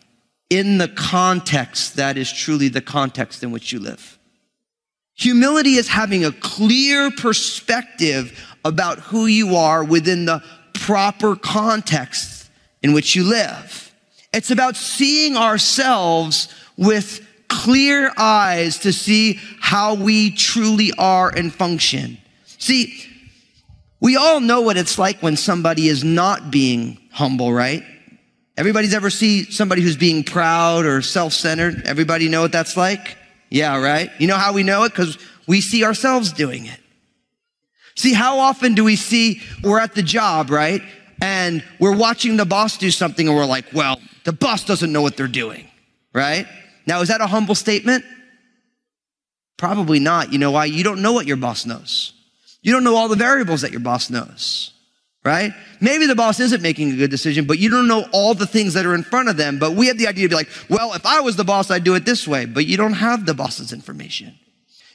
in 0.48 0.78
the 0.78 0.88
context 0.88 1.96
that 1.96 2.16
is 2.16 2.32
truly 2.32 2.68
the 2.68 2.80
context 2.80 3.42
in 3.42 3.50
which 3.50 3.72
you 3.72 3.78
live. 3.78 4.18
Humility 5.16 5.74
is 5.74 5.88
having 5.88 6.24
a 6.24 6.32
clear 6.32 7.10
perspective 7.10 8.56
about 8.64 8.98
who 8.98 9.26
you 9.26 9.54
are 9.54 9.84
within 9.84 10.24
the 10.24 10.42
proper 10.72 11.36
context 11.36 12.50
in 12.82 12.92
which 12.92 13.14
you 13.14 13.22
live. 13.22 13.94
It's 14.32 14.50
about 14.50 14.76
seeing 14.76 15.36
ourselves 15.36 16.48
with 16.76 17.26
clear 17.48 18.12
eyes 18.16 18.78
to 18.78 18.92
see 18.92 19.38
how 19.60 19.94
we 19.94 20.30
truly 20.30 20.92
are 20.98 21.28
and 21.28 21.52
function. 21.52 22.18
See, 22.64 22.94
we 24.00 24.16
all 24.16 24.40
know 24.40 24.62
what 24.62 24.78
it's 24.78 24.98
like 24.98 25.22
when 25.22 25.36
somebody 25.36 25.86
is 25.86 26.02
not 26.02 26.50
being 26.50 26.98
humble, 27.12 27.52
right? 27.52 27.82
Everybody's 28.56 28.94
ever 28.94 29.10
see 29.10 29.44
somebody 29.50 29.82
who's 29.82 29.98
being 29.98 30.24
proud 30.24 30.86
or 30.86 31.02
self-centered? 31.02 31.82
Everybody 31.84 32.30
know 32.30 32.40
what 32.40 32.52
that's 32.52 32.74
like? 32.74 33.18
Yeah, 33.50 33.78
right? 33.78 34.10
You 34.18 34.28
know 34.28 34.38
how 34.38 34.54
we 34.54 34.62
know 34.62 34.84
it? 34.84 34.92
Because 34.92 35.18
we 35.46 35.60
see 35.60 35.84
ourselves 35.84 36.32
doing 36.32 36.64
it. 36.64 36.80
See, 37.96 38.14
how 38.14 38.38
often 38.38 38.74
do 38.74 38.82
we 38.82 38.96
see 38.96 39.42
we're 39.62 39.78
at 39.78 39.94
the 39.94 40.02
job, 40.02 40.48
right? 40.48 40.80
And 41.20 41.62
we're 41.78 41.94
watching 41.94 42.38
the 42.38 42.46
boss 42.46 42.78
do 42.78 42.90
something 42.90 43.28
and 43.28 43.36
we're 43.36 43.44
like, 43.44 43.66
well, 43.74 44.00
the 44.24 44.32
boss 44.32 44.64
doesn't 44.64 44.90
know 44.90 45.02
what 45.02 45.18
they're 45.18 45.28
doing, 45.28 45.68
right? 46.14 46.46
Now, 46.86 47.02
is 47.02 47.08
that 47.08 47.20
a 47.20 47.26
humble 47.26 47.56
statement? 47.56 48.06
Probably 49.58 49.98
not. 49.98 50.32
You 50.32 50.38
know 50.38 50.52
why? 50.52 50.64
You 50.64 50.82
don't 50.82 51.02
know 51.02 51.12
what 51.12 51.26
your 51.26 51.36
boss 51.36 51.66
knows. 51.66 52.14
You 52.64 52.72
don't 52.72 52.82
know 52.82 52.96
all 52.96 53.08
the 53.08 53.14
variables 53.14 53.60
that 53.60 53.72
your 53.72 53.80
boss 53.80 54.08
knows, 54.08 54.72
right? 55.22 55.52
Maybe 55.82 56.06
the 56.06 56.14
boss 56.14 56.40
isn't 56.40 56.62
making 56.62 56.92
a 56.92 56.96
good 56.96 57.10
decision, 57.10 57.44
but 57.44 57.58
you 57.58 57.68
don't 57.68 57.86
know 57.86 58.06
all 58.10 58.32
the 58.32 58.46
things 58.46 58.72
that 58.72 58.86
are 58.86 58.94
in 58.94 59.02
front 59.02 59.28
of 59.28 59.36
them. 59.36 59.58
But 59.58 59.72
we 59.72 59.88
have 59.88 59.98
the 59.98 60.08
idea 60.08 60.24
to 60.24 60.28
be 60.30 60.34
like, 60.34 60.48
well, 60.70 60.94
if 60.94 61.04
I 61.04 61.20
was 61.20 61.36
the 61.36 61.44
boss, 61.44 61.70
I'd 61.70 61.84
do 61.84 61.94
it 61.94 62.06
this 62.06 62.26
way. 62.26 62.46
But 62.46 62.64
you 62.64 62.78
don't 62.78 62.94
have 62.94 63.26
the 63.26 63.34
boss's 63.34 63.70
information. 63.70 64.34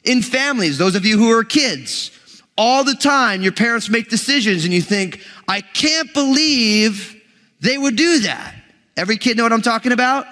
In 0.02 0.20
families, 0.20 0.78
those 0.78 0.96
of 0.96 1.06
you 1.06 1.16
who 1.16 1.30
are 1.30 1.44
kids, 1.44 2.10
all 2.58 2.82
the 2.82 2.96
time 2.96 3.40
your 3.40 3.52
parents 3.52 3.88
make 3.88 4.08
decisions 4.08 4.64
and 4.64 4.74
you 4.74 4.82
think, 4.82 5.24
I 5.46 5.60
can't 5.60 6.12
believe 6.12 7.22
they 7.60 7.78
would 7.78 7.94
do 7.94 8.18
that. 8.22 8.52
Every 8.96 9.16
kid 9.16 9.36
know 9.36 9.44
what 9.44 9.52
I'm 9.52 9.62
talking 9.62 9.92
about? 9.92 10.26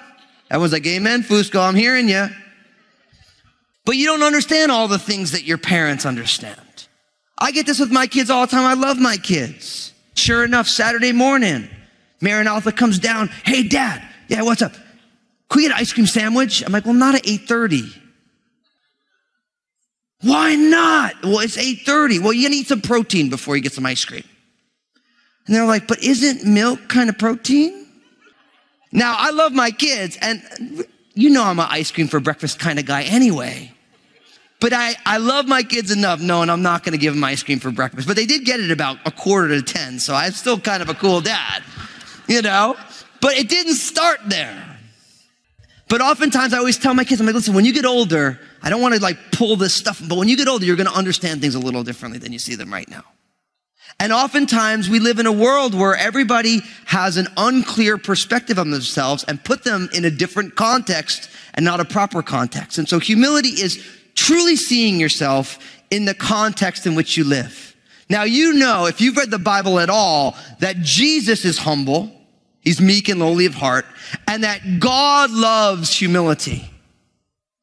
Everyone's 0.51 0.73
like, 0.73 0.87
Amen, 0.89 1.23
Fusco, 1.23 1.61
I'm 1.61 1.77
hearing 1.77 2.09
you. 2.09 2.27
But 3.85 3.95
you 3.95 4.07
don't 4.07 4.25
understand 4.25 4.73
all 4.73 4.89
the 4.89 4.99
things 4.99 5.31
that 5.31 5.45
your 5.45 5.57
parents 5.57 6.05
understand. 6.05 6.61
I 7.39 7.53
get 7.53 7.67
this 7.67 7.79
with 7.79 7.93
my 7.93 8.07
kids 8.07 8.31
all 8.31 8.47
the 8.47 8.51
time. 8.51 8.65
I 8.65 8.75
love 8.75 8.99
my 8.99 9.17
kids. 9.17 9.93
Sure 10.15 10.45
enough, 10.45 10.67
Saturday 10.69 11.13
morning, 11.13 11.69
Maranatha 12.21 12.73
comes 12.73 12.99
down. 12.99 13.29
Hey, 13.45 13.63
dad. 13.63 14.03
Yeah, 14.27 14.43
what's 14.43 14.63
up? 14.63 14.73
Can 14.73 15.57
we 15.57 15.63
get 15.63 15.71
an 15.71 15.79
ice 15.79 15.93
cream 15.93 16.07
sandwich? 16.07 16.63
I'm 16.65 16.73
like, 16.73 16.85
well, 16.85 16.95
not 16.95 17.15
at 17.15 17.23
8.30. 17.23 17.97
Why 20.23 20.57
not? 20.57 21.23
Well, 21.23 21.39
it's 21.39 21.57
8.30. 21.57 22.21
Well, 22.21 22.33
you 22.33 22.49
need 22.49 22.67
some 22.67 22.81
protein 22.81 23.31
before 23.31 23.57
you 23.57 23.63
get 23.63 23.73
some 23.73 23.87
ice 23.87 24.05
cream. 24.05 24.25
And 25.47 25.55
they're 25.55 25.65
like, 25.65 25.87
but 25.87 26.03
isn't 26.03 26.45
milk 26.45 26.89
kind 26.89 27.09
of 27.09 27.17
protein? 27.17 27.87
Now, 28.91 29.15
I 29.17 29.31
love 29.31 29.53
my 29.53 29.71
kids, 29.71 30.19
and 30.21 30.43
you 31.15 31.31
know 31.31 31.45
I'm 31.45 31.61
an 31.61 31.69
ice 31.71 31.91
cream 31.91 32.09
for 32.09 32.21
breakfast 32.21 32.59
kind 32.59 32.79
of 32.79 32.87
guy 32.87 33.03
anyway. 33.03 33.73
But 34.61 34.73
I, 34.73 34.97
I 35.07 35.19
love 35.19 35.47
my 35.47 35.63
kids 35.63 35.93
enough 35.93 36.21
knowing 36.21 36.51
I'm 36.51 36.63
not 36.63 36.83
going 36.83 36.93
to 36.93 36.99
give 36.99 37.15
them 37.15 37.23
ice 37.23 37.43
cream 37.43 37.61
for 37.61 37.71
breakfast. 37.71 38.09
But 38.09 38.17
they 38.17 38.27
did 38.27 38.45
get 38.45 38.59
it 38.59 38.71
about 38.71 38.99
a 39.07 39.11
quarter 39.11 39.49
to 39.49 39.63
10, 39.63 40.01
so 40.01 40.15
I'm 40.15 40.33
still 40.33 40.59
kind 40.59 40.83
of 40.83 40.89
a 40.89 40.95
cool 40.95 41.21
dad, 41.21 41.63
you 42.27 42.43
know? 42.43 42.77
But 43.21 43.35
it 43.35 43.49
didn't 43.49 43.75
start 43.75 44.21
there. 44.27 44.65
But 45.89 46.01
oftentimes 46.01 46.53
I 46.53 46.59
always 46.59 46.77
tell 46.77 46.93
my 46.93 47.05
kids, 47.05 47.21
I'm 47.21 47.27
like, 47.27 47.37
listen, 47.37 47.55
when 47.55 47.65
you 47.65 47.73
get 47.73 47.87
older, 47.87 48.39
I 48.63 48.69
don't 48.69 48.83
want 48.83 48.95
to 48.95 49.01
like 49.01 49.17
pull 49.33 49.57
this 49.57 49.75
stuff, 49.75 50.03
but 50.07 50.19
when 50.19 50.29
you 50.29 50.37
get 50.37 50.49
older, 50.49 50.65
you're 50.65 50.77
going 50.77 50.89
to 50.89 50.95
understand 50.95 51.41
things 51.41 51.55
a 51.55 51.61
little 51.61 51.85
differently 51.85 52.19
than 52.19 52.33
you 52.33 52.39
see 52.39 52.57
them 52.57 52.73
right 52.73 52.89
now. 52.89 53.05
And 54.01 54.13
oftentimes 54.13 54.89
we 54.89 55.01
live 55.01 55.19
in 55.19 55.27
a 55.27 55.33
world 55.33 55.75
where 55.75 55.97
everybody 55.97 56.61
has 56.85 57.17
an 57.17 57.27
unclear 57.37 57.97
perspective 57.97 58.59
on 58.59 58.71
themselves 58.71 59.25
and 59.25 59.43
put 59.43 59.65
them 59.65 59.89
in 59.93 60.05
a 60.05 60.11
different 60.11 60.55
context 60.57 61.31
and 61.55 61.65
not 61.65 61.81
a 61.81 61.85
proper 61.85 62.23
context. 62.23 62.79
And 62.79 62.89
so 62.89 62.99
humility 62.99 63.49
is 63.49 63.85
truly 64.19 64.57
seeing 64.57 64.99
yourself 64.99 65.59
in 65.91 66.05
the 66.05 66.15
context 66.15 66.87
in 66.87 66.97
which 66.97 67.17
you 67.17 67.23
live. 67.23 67.77
Now, 68.11 68.25
you 68.25 68.55
know, 68.55 68.87
if 68.87 69.01
you've 69.01 69.17
read 69.17 69.31
the 69.31 69.39
Bible 69.39 69.79
at 69.79 69.91
all, 69.91 70.37
that 70.59 70.79
Jesus 70.79 71.45
is 71.45 71.59
humble. 71.59 72.11
He's 72.61 72.81
meek 72.81 73.09
and 73.09 73.21
lowly 73.21 73.47
of 73.47 73.55
heart 73.55 73.87
and 74.27 74.43
that 74.43 74.81
God 74.81 75.31
loves 75.31 75.97
humility. 75.97 76.69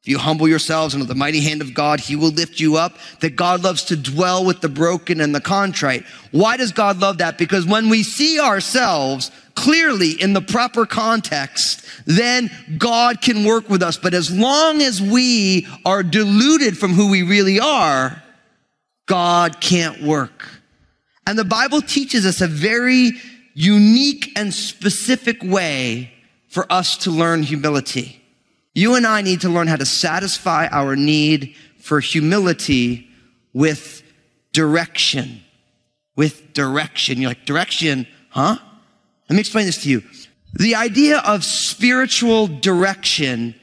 If 0.02 0.08
you 0.08 0.18
humble 0.18 0.48
yourselves 0.48 0.94
under 0.94 1.06
the 1.06 1.14
mighty 1.14 1.40
hand 1.40 1.60
of 1.60 1.74
God, 1.74 2.00
he 2.00 2.16
will 2.16 2.30
lift 2.30 2.58
you 2.58 2.76
up. 2.76 2.96
That 3.20 3.36
God 3.36 3.62
loves 3.62 3.84
to 3.84 3.96
dwell 3.96 4.44
with 4.44 4.62
the 4.62 4.68
broken 4.68 5.20
and 5.20 5.34
the 5.34 5.40
contrite. 5.40 6.04
Why 6.30 6.56
does 6.56 6.72
God 6.72 7.00
love 7.00 7.18
that? 7.18 7.36
Because 7.36 7.66
when 7.66 7.90
we 7.90 8.02
see 8.02 8.40
ourselves 8.40 9.30
clearly 9.66 10.12
in 10.12 10.32
the 10.32 10.40
proper 10.40 10.86
context, 10.86 11.84
then 12.04 12.48
God 12.78 13.20
can 13.20 13.44
work 13.44 13.68
with 13.68 13.82
us. 13.82 13.98
But 13.98 14.14
as 14.14 14.30
long 14.30 14.80
as 14.80 15.02
we 15.02 15.66
are 15.84 16.04
deluded 16.04 16.78
from 16.78 16.92
who 16.92 17.10
we 17.10 17.22
really 17.22 17.58
are, 17.58 18.22
God 19.06 19.60
can't 19.60 20.00
work. 20.04 20.48
And 21.26 21.36
the 21.36 21.44
Bible 21.44 21.82
teaches 21.82 22.24
us 22.24 22.40
a 22.40 22.46
very 22.46 23.10
unique 23.54 24.30
and 24.36 24.54
specific 24.54 25.42
way 25.42 26.12
for 26.46 26.72
us 26.72 26.96
to 26.98 27.10
learn 27.10 27.42
humility. 27.42 28.22
You 28.72 28.94
and 28.94 29.04
I 29.04 29.20
need 29.20 29.40
to 29.40 29.48
learn 29.48 29.66
how 29.66 29.74
to 29.74 29.86
satisfy 29.86 30.68
our 30.68 30.94
need 30.94 31.56
for 31.80 31.98
humility 31.98 33.08
with 33.52 34.04
direction. 34.52 35.40
With 36.14 36.52
direction. 36.52 37.20
You're 37.20 37.30
like, 37.30 37.46
direction, 37.46 38.06
huh? 38.28 38.58
Let 39.28 39.34
me 39.34 39.40
explain 39.40 39.66
this 39.66 39.82
to 39.82 39.88
you. 39.88 40.02
The 40.54 40.76
idea 40.76 41.18
of 41.18 41.44
spiritual 41.44 42.46
direction, 42.46 43.54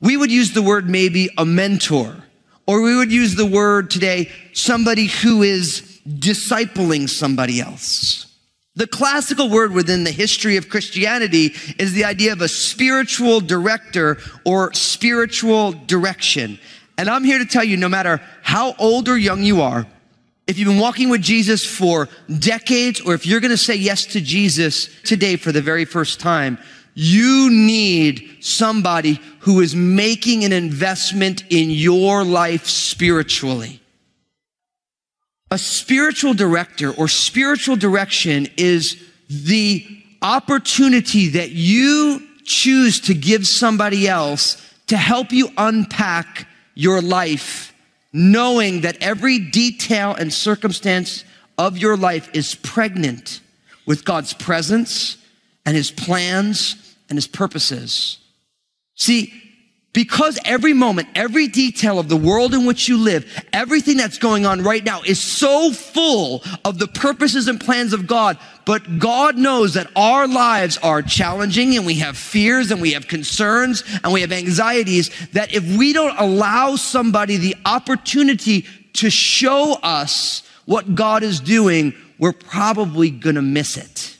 we 0.00 0.16
would 0.16 0.32
use 0.32 0.52
the 0.52 0.62
word 0.62 0.88
maybe 0.88 1.28
a 1.36 1.44
mentor, 1.44 2.16
or 2.66 2.80
we 2.82 2.96
would 2.96 3.12
use 3.12 3.34
the 3.34 3.46
word 3.46 3.90
today, 3.90 4.30
somebody 4.52 5.06
who 5.06 5.42
is 5.42 6.00
discipling 6.08 7.08
somebody 7.08 7.60
else. 7.60 8.26
The 8.76 8.86
classical 8.86 9.50
word 9.50 9.72
within 9.72 10.04
the 10.04 10.10
history 10.10 10.56
of 10.56 10.68
Christianity 10.68 11.54
is 11.78 11.92
the 11.92 12.04
idea 12.04 12.32
of 12.32 12.40
a 12.40 12.48
spiritual 12.48 13.40
director 13.40 14.16
or 14.44 14.72
spiritual 14.72 15.72
direction. 15.72 16.58
And 16.96 17.10
I'm 17.10 17.24
here 17.24 17.38
to 17.38 17.46
tell 17.46 17.64
you, 17.64 17.76
no 17.76 17.88
matter 17.88 18.22
how 18.42 18.74
old 18.78 19.08
or 19.08 19.18
young 19.18 19.42
you 19.42 19.60
are, 19.60 19.86
if 20.50 20.58
you've 20.58 20.66
been 20.66 20.80
walking 20.80 21.10
with 21.10 21.22
Jesus 21.22 21.64
for 21.64 22.08
decades, 22.40 23.00
or 23.00 23.14
if 23.14 23.24
you're 23.24 23.38
going 23.38 23.52
to 23.52 23.56
say 23.56 23.76
yes 23.76 24.04
to 24.06 24.20
Jesus 24.20 24.90
today 25.04 25.36
for 25.36 25.52
the 25.52 25.62
very 25.62 25.84
first 25.84 26.18
time, 26.18 26.58
you 26.94 27.48
need 27.52 28.38
somebody 28.40 29.20
who 29.38 29.60
is 29.60 29.76
making 29.76 30.42
an 30.42 30.52
investment 30.52 31.44
in 31.50 31.70
your 31.70 32.24
life 32.24 32.66
spiritually. 32.66 33.80
A 35.52 35.56
spiritual 35.56 36.34
director 36.34 36.90
or 36.90 37.06
spiritual 37.06 37.76
direction 37.76 38.48
is 38.56 39.00
the 39.28 39.86
opportunity 40.20 41.28
that 41.28 41.50
you 41.52 42.26
choose 42.42 42.98
to 43.02 43.14
give 43.14 43.46
somebody 43.46 44.08
else 44.08 44.60
to 44.88 44.96
help 44.96 45.30
you 45.30 45.48
unpack 45.56 46.48
your 46.74 47.00
life, 47.00 47.69
knowing 48.12 48.80
that 48.82 48.96
every 49.00 49.38
detail 49.38 50.14
and 50.14 50.32
circumstance 50.32 51.24
of 51.58 51.78
your 51.78 51.96
life 51.96 52.28
is 52.34 52.54
pregnant 52.54 53.40
with 53.86 54.04
God's 54.04 54.32
presence 54.32 55.16
and 55.64 55.76
his 55.76 55.90
plans 55.90 56.96
and 57.08 57.16
his 57.16 57.26
purposes. 57.26 58.18
See, 58.94 59.32
because 59.92 60.38
every 60.44 60.72
moment, 60.72 61.08
every 61.16 61.48
detail 61.48 61.98
of 61.98 62.08
the 62.08 62.16
world 62.16 62.54
in 62.54 62.64
which 62.64 62.86
you 62.86 62.96
live, 62.96 63.26
everything 63.52 63.96
that's 63.96 64.18
going 64.18 64.46
on 64.46 64.62
right 64.62 64.84
now 64.84 65.02
is 65.02 65.20
so 65.20 65.72
full 65.72 66.44
of 66.64 66.78
the 66.78 66.86
purposes 66.86 67.48
and 67.48 67.60
plans 67.60 67.92
of 67.92 68.06
God. 68.06 68.38
But 68.64 69.00
God 69.00 69.36
knows 69.36 69.74
that 69.74 69.90
our 69.96 70.28
lives 70.28 70.78
are 70.78 71.02
challenging 71.02 71.76
and 71.76 71.84
we 71.84 71.94
have 71.96 72.16
fears 72.16 72.70
and 72.70 72.80
we 72.80 72.92
have 72.92 73.08
concerns 73.08 73.82
and 74.04 74.12
we 74.12 74.20
have 74.20 74.30
anxieties 74.30 75.10
that 75.32 75.52
if 75.52 75.64
we 75.76 75.92
don't 75.92 76.16
allow 76.18 76.76
somebody 76.76 77.36
the 77.36 77.56
opportunity 77.64 78.66
to 78.92 79.10
show 79.10 79.74
us 79.82 80.44
what 80.66 80.94
God 80.94 81.24
is 81.24 81.40
doing, 81.40 81.94
we're 82.16 82.32
probably 82.32 83.10
gonna 83.10 83.42
miss 83.42 83.76
it. 83.76 84.18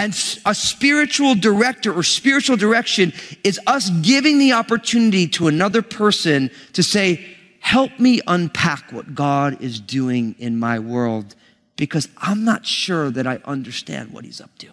And 0.00 0.14
a 0.46 0.54
spiritual 0.54 1.34
director 1.34 1.92
or 1.92 2.02
spiritual 2.02 2.56
direction 2.56 3.12
is 3.44 3.60
us 3.66 3.90
giving 4.00 4.38
the 4.38 4.54
opportunity 4.54 5.26
to 5.28 5.46
another 5.46 5.82
person 5.82 6.50
to 6.72 6.82
say, 6.82 7.22
help 7.60 8.00
me 8.00 8.22
unpack 8.26 8.92
what 8.92 9.14
God 9.14 9.60
is 9.60 9.78
doing 9.78 10.36
in 10.38 10.58
my 10.58 10.78
world 10.78 11.34
because 11.76 12.08
I'm 12.16 12.46
not 12.46 12.64
sure 12.64 13.10
that 13.10 13.26
I 13.26 13.40
understand 13.44 14.10
what 14.10 14.24
he's 14.24 14.40
up 14.40 14.56
to. 14.60 14.68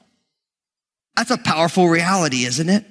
That's 1.18 1.32
a 1.32 1.38
powerful 1.38 1.90
reality, 1.90 2.46
isn't 2.46 2.70
it? 2.70 2.86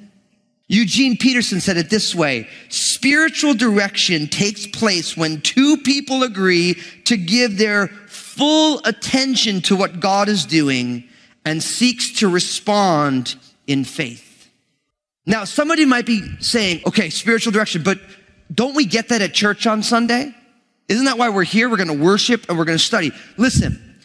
Eugene 0.69 1.17
Peterson 1.17 1.63
said 1.63 1.79
it 1.79 1.89
this 1.89 2.15
way 2.15 2.51
spiritual 2.69 3.55
direction 3.55 4.27
takes 4.27 4.67
place 4.67 5.17
when 5.17 5.41
two 5.41 5.79
people 5.79 6.23
agree 6.23 6.75
to 7.05 7.17
give 7.17 7.57
their 7.57 7.87
full 7.87 8.83
attention 8.85 9.63
to 9.63 9.75
what 9.75 10.01
God 10.01 10.29
is 10.29 10.45
doing 10.45 11.09
and 11.47 11.63
seeks 11.63 12.13
to 12.19 12.29
respond 12.29 13.37
in 13.67 13.85
faith. 13.85 14.51
Now, 15.25 15.45
somebody 15.45 15.87
might 15.87 16.05
be 16.05 16.23
saying, 16.41 16.83
okay, 16.87 17.09
spiritual 17.09 17.53
direction, 17.53 17.83
but 17.83 17.99
don't 18.53 18.75
we 18.75 18.85
get 18.85 19.09
that 19.09 19.23
at 19.23 19.33
church 19.33 19.67
on 19.67 19.83
Sunday? 19.83 20.35
Isn't 20.89 21.07
that 21.07 21.19
why 21.19 21.31
we're 21.31 21.45
here? 21.45 21.69
We're 21.69 21.79
going 21.79 21.97
to 21.97 22.05
worship 22.05 22.49
and 22.49 22.59
we're 22.59 22.65
going 22.65 22.79
to 22.79 22.85
study. 22.85 23.13
Listen, 23.37 23.99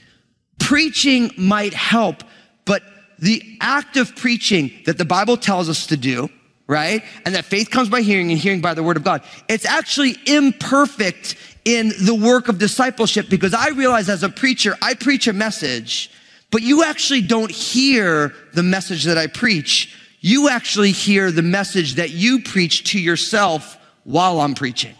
preaching 0.60 1.32
might 1.38 1.74
help, 1.74 2.24
but 2.66 2.84
the 3.20 3.58
act 3.60 3.98
of 3.98 4.16
preaching 4.16 4.72
that 4.86 4.98
the 4.98 5.06
Bible 5.06 5.38
tells 5.38 5.68
us 5.68 5.88
to 5.88 5.98
do, 5.98 6.30
right? 6.68 7.04
And 7.26 7.36
that 7.36 7.46
faith 7.46 7.70
comes 7.70 7.90
by 7.90 8.02
hearing 8.02 8.32
and 8.32 8.40
hearing 8.40 8.62
by 8.62 8.74
the 8.74 8.84
word 8.84 8.98
of 8.98 9.04
God. 9.04 9.24
It's 9.48 9.66
actually 9.66 10.16
imperfect 10.26 11.36
in 11.66 11.90
the 12.04 12.16
work 12.16 12.48
of 12.48 12.58
discipleship 12.58 13.30
because 13.30 13.54
I 13.54 13.70
realize 13.70 14.10
as 14.10 14.24
a 14.24 14.30
preacher, 14.30 14.76
I 14.82 14.96
preach 14.96 15.28
a 15.28 15.34
message, 15.34 16.10
but 16.52 16.62
you 16.62 16.84
actually 16.84 17.22
don't 17.22 17.50
hear 17.50 18.34
the 18.54 18.64
message 18.64 19.06
that 19.06 19.18
I 19.18 19.28
preach. 19.28 19.98
You 20.20 20.50
actually 20.50 20.92
hear 20.92 21.32
the 21.32 21.42
message 21.42 21.96
that 21.96 22.12
you 22.12 22.44
preach 22.44 22.92
to 22.92 23.00
yourself 23.00 23.78
while 24.04 24.40
I'm 24.40 24.54
preaching. 24.54 24.96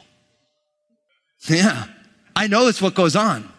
Yeah, 1.48 1.86
I 2.36 2.48
know 2.48 2.66
that's 2.66 2.82
what 2.82 2.96
goes 2.96 3.16
on. 3.16 3.52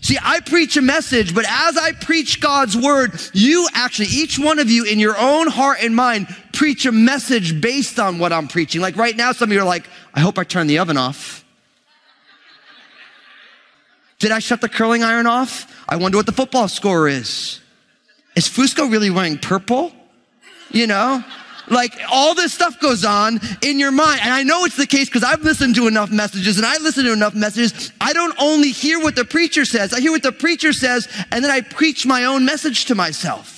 See, 0.00 0.16
I 0.22 0.40
preach 0.40 0.76
a 0.76 0.82
message, 0.82 1.34
but 1.34 1.44
as 1.48 1.76
I 1.76 1.92
preach 1.92 2.40
God's 2.40 2.76
word, 2.76 3.20
you 3.32 3.68
actually, 3.74 4.08
each 4.08 4.38
one 4.38 4.58
of 4.58 4.70
you 4.70 4.84
in 4.84 4.98
your 5.00 5.18
own 5.18 5.48
heart 5.48 5.78
and 5.82 5.94
mind, 5.94 6.28
preach 6.52 6.86
a 6.86 6.92
message 6.92 7.60
based 7.60 7.98
on 7.98 8.18
what 8.18 8.32
I'm 8.32 8.46
preaching. 8.46 8.80
Like 8.80 8.96
right 8.96 9.16
now, 9.16 9.32
some 9.32 9.50
of 9.50 9.52
you 9.52 9.60
are 9.60 9.66
like, 9.66 9.88
I 10.14 10.20
hope 10.20 10.38
I 10.38 10.44
turn 10.44 10.66
the 10.68 10.78
oven 10.78 10.96
off. 10.96 11.37
Did 14.18 14.32
I 14.32 14.40
shut 14.40 14.60
the 14.60 14.68
curling 14.68 15.02
iron 15.02 15.26
off? 15.26 15.72
I 15.88 15.96
wonder 15.96 16.18
what 16.18 16.26
the 16.26 16.32
football 16.32 16.68
score 16.68 17.08
is. 17.08 17.60
Is 18.34 18.48
Fusco 18.48 18.90
really 18.90 19.10
wearing 19.10 19.38
purple? 19.38 19.92
You 20.70 20.86
know? 20.86 21.24
Like 21.70 21.92
all 22.10 22.34
this 22.34 22.52
stuff 22.52 22.80
goes 22.80 23.04
on 23.04 23.40
in 23.62 23.78
your 23.78 23.92
mind. 23.92 24.20
And 24.22 24.32
I 24.32 24.42
know 24.42 24.64
it's 24.64 24.76
the 24.76 24.86
case 24.86 25.08
because 25.08 25.22
I've 25.22 25.42
listened 25.42 25.74
to 25.76 25.86
enough 25.86 26.10
messages 26.10 26.56
and 26.56 26.66
I 26.66 26.78
listen 26.78 27.04
to 27.04 27.12
enough 27.12 27.34
messages. 27.34 27.92
I 28.00 28.12
don't 28.12 28.34
only 28.40 28.70
hear 28.70 29.00
what 29.00 29.16
the 29.16 29.24
preacher 29.24 29.64
says. 29.64 29.92
I 29.92 30.00
hear 30.00 30.10
what 30.10 30.22
the 30.22 30.32
preacher 30.32 30.72
says 30.72 31.08
and 31.30 31.44
then 31.44 31.50
I 31.50 31.60
preach 31.60 32.06
my 32.06 32.24
own 32.24 32.44
message 32.44 32.86
to 32.86 32.94
myself. 32.94 33.57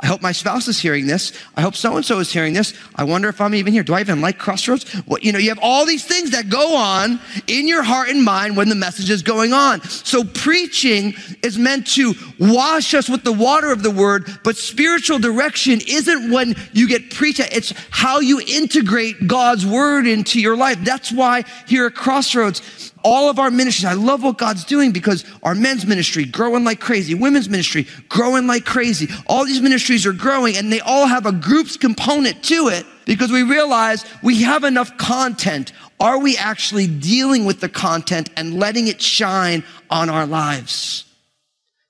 I 0.00 0.06
hope 0.06 0.20
my 0.20 0.32
spouse 0.32 0.66
is 0.66 0.80
hearing 0.80 1.06
this. 1.06 1.32
I 1.56 1.60
hope 1.60 1.76
so 1.76 1.94
and 1.94 2.04
so 2.04 2.18
is 2.18 2.32
hearing 2.32 2.52
this. 2.52 2.74
I 2.96 3.04
wonder 3.04 3.28
if 3.28 3.40
I'm 3.40 3.54
even 3.54 3.72
here. 3.72 3.84
Do 3.84 3.94
I 3.94 4.00
even 4.00 4.20
like 4.20 4.38
Crossroads? 4.38 4.92
You 5.22 5.30
know, 5.30 5.38
you 5.38 5.50
have 5.50 5.60
all 5.62 5.86
these 5.86 6.04
things 6.04 6.32
that 6.32 6.48
go 6.48 6.76
on 6.76 7.20
in 7.46 7.68
your 7.68 7.84
heart 7.84 8.08
and 8.08 8.24
mind 8.24 8.56
when 8.56 8.68
the 8.68 8.74
message 8.74 9.08
is 9.08 9.22
going 9.22 9.52
on. 9.52 9.82
So 9.82 10.24
preaching 10.24 11.14
is 11.44 11.56
meant 11.58 11.86
to 11.94 12.14
wash 12.40 12.92
us 12.92 13.08
with 13.08 13.22
the 13.22 13.32
water 13.32 13.70
of 13.70 13.84
the 13.84 13.90
word, 13.90 14.26
but 14.42 14.56
spiritual 14.56 15.20
direction 15.20 15.80
isn't 15.86 16.32
when 16.32 16.56
you 16.72 16.88
get 16.88 17.10
preached. 17.10 17.38
It's 17.38 17.72
how 17.90 18.18
you 18.18 18.40
integrate 18.40 19.28
God's 19.28 19.64
word 19.64 20.08
into 20.08 20.40
your 20.40 20.56
life. 20.56 20.78
That's 20.82 21.12
why 21.12 21.44
here 21.68 21.86
at 21.86 21.94
Crossroads, 21.94 22.92
all 23.04 23.28
of 23.30 23.38
our 23.38 23.50
ministries. 23.50 23.84
I 23.84 23.92
love 23.92 24.24
what 24.24 24.38
God's 24.38 24.64
doing 24.64 24.90
because 24.90 25.24
our 25.42 25.54
men's 25.54 25.86
ministry 25.86 26.24
growing 26.24 26.64
like 26.64 26.80
crazy, 26.80 27.14
women's 27.14 27.48
ministry 27.48 27.86
growing 28.08 28.46
like 28.46 28.64
crazy. 28.64 29.08
All 29.26 29.44
these 29.44 29.60
ministries 29.60 30.06
are 30.06 30.12
growing 30.12 30.56
and 30.56 30.72
they 30.72 30.80
all 30.80 31.06
have 31.06 31.26
a 31.26 31.32
groups 31.32 31.76
component 31.76 32.42
to 32.44 32.68
it 32.68 32.86
because 33.04 33.30
we 33.30 33.42
realize 33.42 34.04
we 34.22 34.42
have 34.42 34.64
enough 34.64 34.96
content. 34.96 35.72
Are 36.00 36.18
we 36.18 36.36
actually 36.36 36.86
dealing 36.86 37.44
with 37.44 37.60
the 37.60 37.68
content 37.68 38.30
and 38.36 38.58
letting 38.58 38.88
it 38.88 39.00
shine 39.00 39.62
on 39.90 40.08
our 40.08 40.26
lives? 40.26 41.04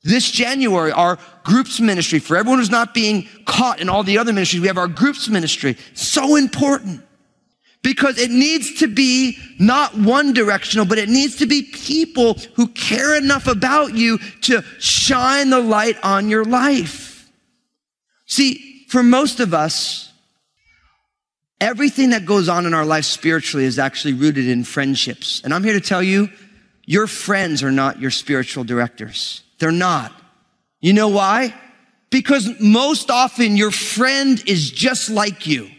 This 0.02 0.30
January, 0.30 0.92
our 0.92 1.18
groups 1.44 1.80
ministry, 1.80 2.18
for 2.18 2.36
everyone 2.36 2.58
who's 2.58 2.70
not 2.70 2.92
being 2.92 3.26
caught 3.46 3.80
in 3.80 3.88
all 3.88 4.02
the 4.02 4.18
other 4.18 4.34
ministries, 4.34 4.60
we 4.60 4.66
have 4.66 4.76
our 4.76 4.88
groups 4.88 5.28
ministry. 5.30 5.78
So 5.94 6.36
important 6.36 7.02
because 7.84 8.18
it 8.18 8.30
needs 8.30 8.80
to 8.80 8.88
be 8.88 9.38
not 9.58 9.94
one 9.96 10.32
directional, 10.32 10.86
but 10.86 10.98
it 10.98 11.10
needs 11.10 11.36
to 11.36 11.46
be 11.46 11.62
people 11.62 12.34
who 12.54 12.66
care 12.68 13.14
enough 13.14 13.46
about 13.46 13.94
you 13.94 14.18
to 14.40 14.62
shine 14.78 15.50
the 15.50 15.60
light 15.60 15.96
on 16.02 16.30
your 16.30 16.44
life. 16.44 17.30
See, 18.26 18.86
for 18.88 19.02
most 19.02 19.38
of 19.38 19.52
us, 19.52 20.10
everything 21.60 22.10
that 22.10 22.24
goes 22.24 22.48
on 22.48 22.64
in 22.64 22.72
our 22.72 22.86
life 22.86 23.04
spiritually 23.04 23.66
is 23.66 23.78
actually 23.78 24.14
rooted 24.14 24.48
in 24.48 24.64
friendships. 24.64 25.42
And 25.44 25.52
I'm 25.52 25.62
here 25.62 25.74
to 25.74 25.80
tell 25.80 26.02
you, 26.02 26.30
your 26.86 27.06
friends 27.06 27.62
are 27.62 27.70
not 27.70 28.00
your 28.00 28.10
spiritual 28.10 28.64
directors. 28.64 29.42
They're 29.58 29.70
not. 29.70 30.10
You 30.80 30.94
know 30.94 31.08
why? 31.08 31.54
Because 32.10 32.48
most 32.60 33.10
often 33.10 33.58
your 33.58 33.70
friend 33.70 34.42
is 34.46 34.70
just 34.70 35.10
like 35.10 35.46
you. 35.46 35.70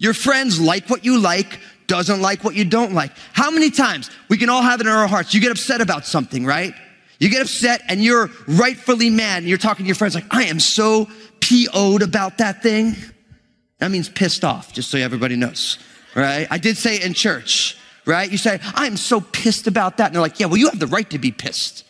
Your 0.00 0.14
friends 0.14 0.58
like 0.58 0.88
what 0.88 1.04
you 1.04 1.18
like, 1.18 1.60
doesn't 1.86 2.22
like 2.22 2.42
what 2.42 2.54
you 2.54 2.64
don't 2.64 2.94
like. 2.94 3.12
How 3.32 3.50
many 3.50 3.70
times 3.70 4.10
we 4.28 4.38
can 4.38 4.48
all 4.48 4.62
have 4.62 4.80
it 4.80 4.86
in 4.86 4.92
our 4.92 5.06
hearts? 5.06 5.34
You 5.34 5.40
get 5.40 5.50
upset 5.50 5.80
about 5.80 6.06
something, 6.06 6.46
right? 6.46 6.72
You 7.18 7.28
get 7.28 7.42
upset 7.42 7.82
and 7.86 8.02
you're 8.02 8.30
rightfully 8.48 9.10
mad 9.10 9.38
and 9.38 9.46
you're 9.46 9.58
talking 9.58 9.84
to 9.84 9.88
your 9.88 9.94
friends 9.94 10.14
like, 10.14 10.24
I 10.30 10.44
am 10.44 10.58
so 10.58 11.06
PO'd 11.40 12.02
about 12.02 12.38
that 12.38 12.62
thing. 12.62 12.94
That 13.78 13.90
means 13.90 14.08
pissed 14.08 14.42
off, 14.42 14.72
just 14.72 14.90
so 14.90 14.96
everybody 14.98 15.36
knows, 15.36 15.78
right? 16.14 16.46
I 16.50 16.56
did 16.56 16.78
say 16.78 16.96
it 16.96 17.04
in 17.04 17.12
church, 17.12 17.76
right? 18.06 18.30
You 18.30 18.38
say, 18.38 18.58
I 18.74 18.86
am 18.86 18.96
so 18.96 19.20
pissed 19.20 19.66
about 19.66 19.98
that. 19.98 20.06
And 20.06 20.14
they're 20.14 20.22
like, 20.22 20.40
yeah, 20.40 20.46
well, 20.46 20.56
you 20.56 20.70
have 20.70 20.78
the 20.78 20.86
right 20.86 21.10
to 21.10 21.18
be 21.18 21.30
pissed. 21.30 21.84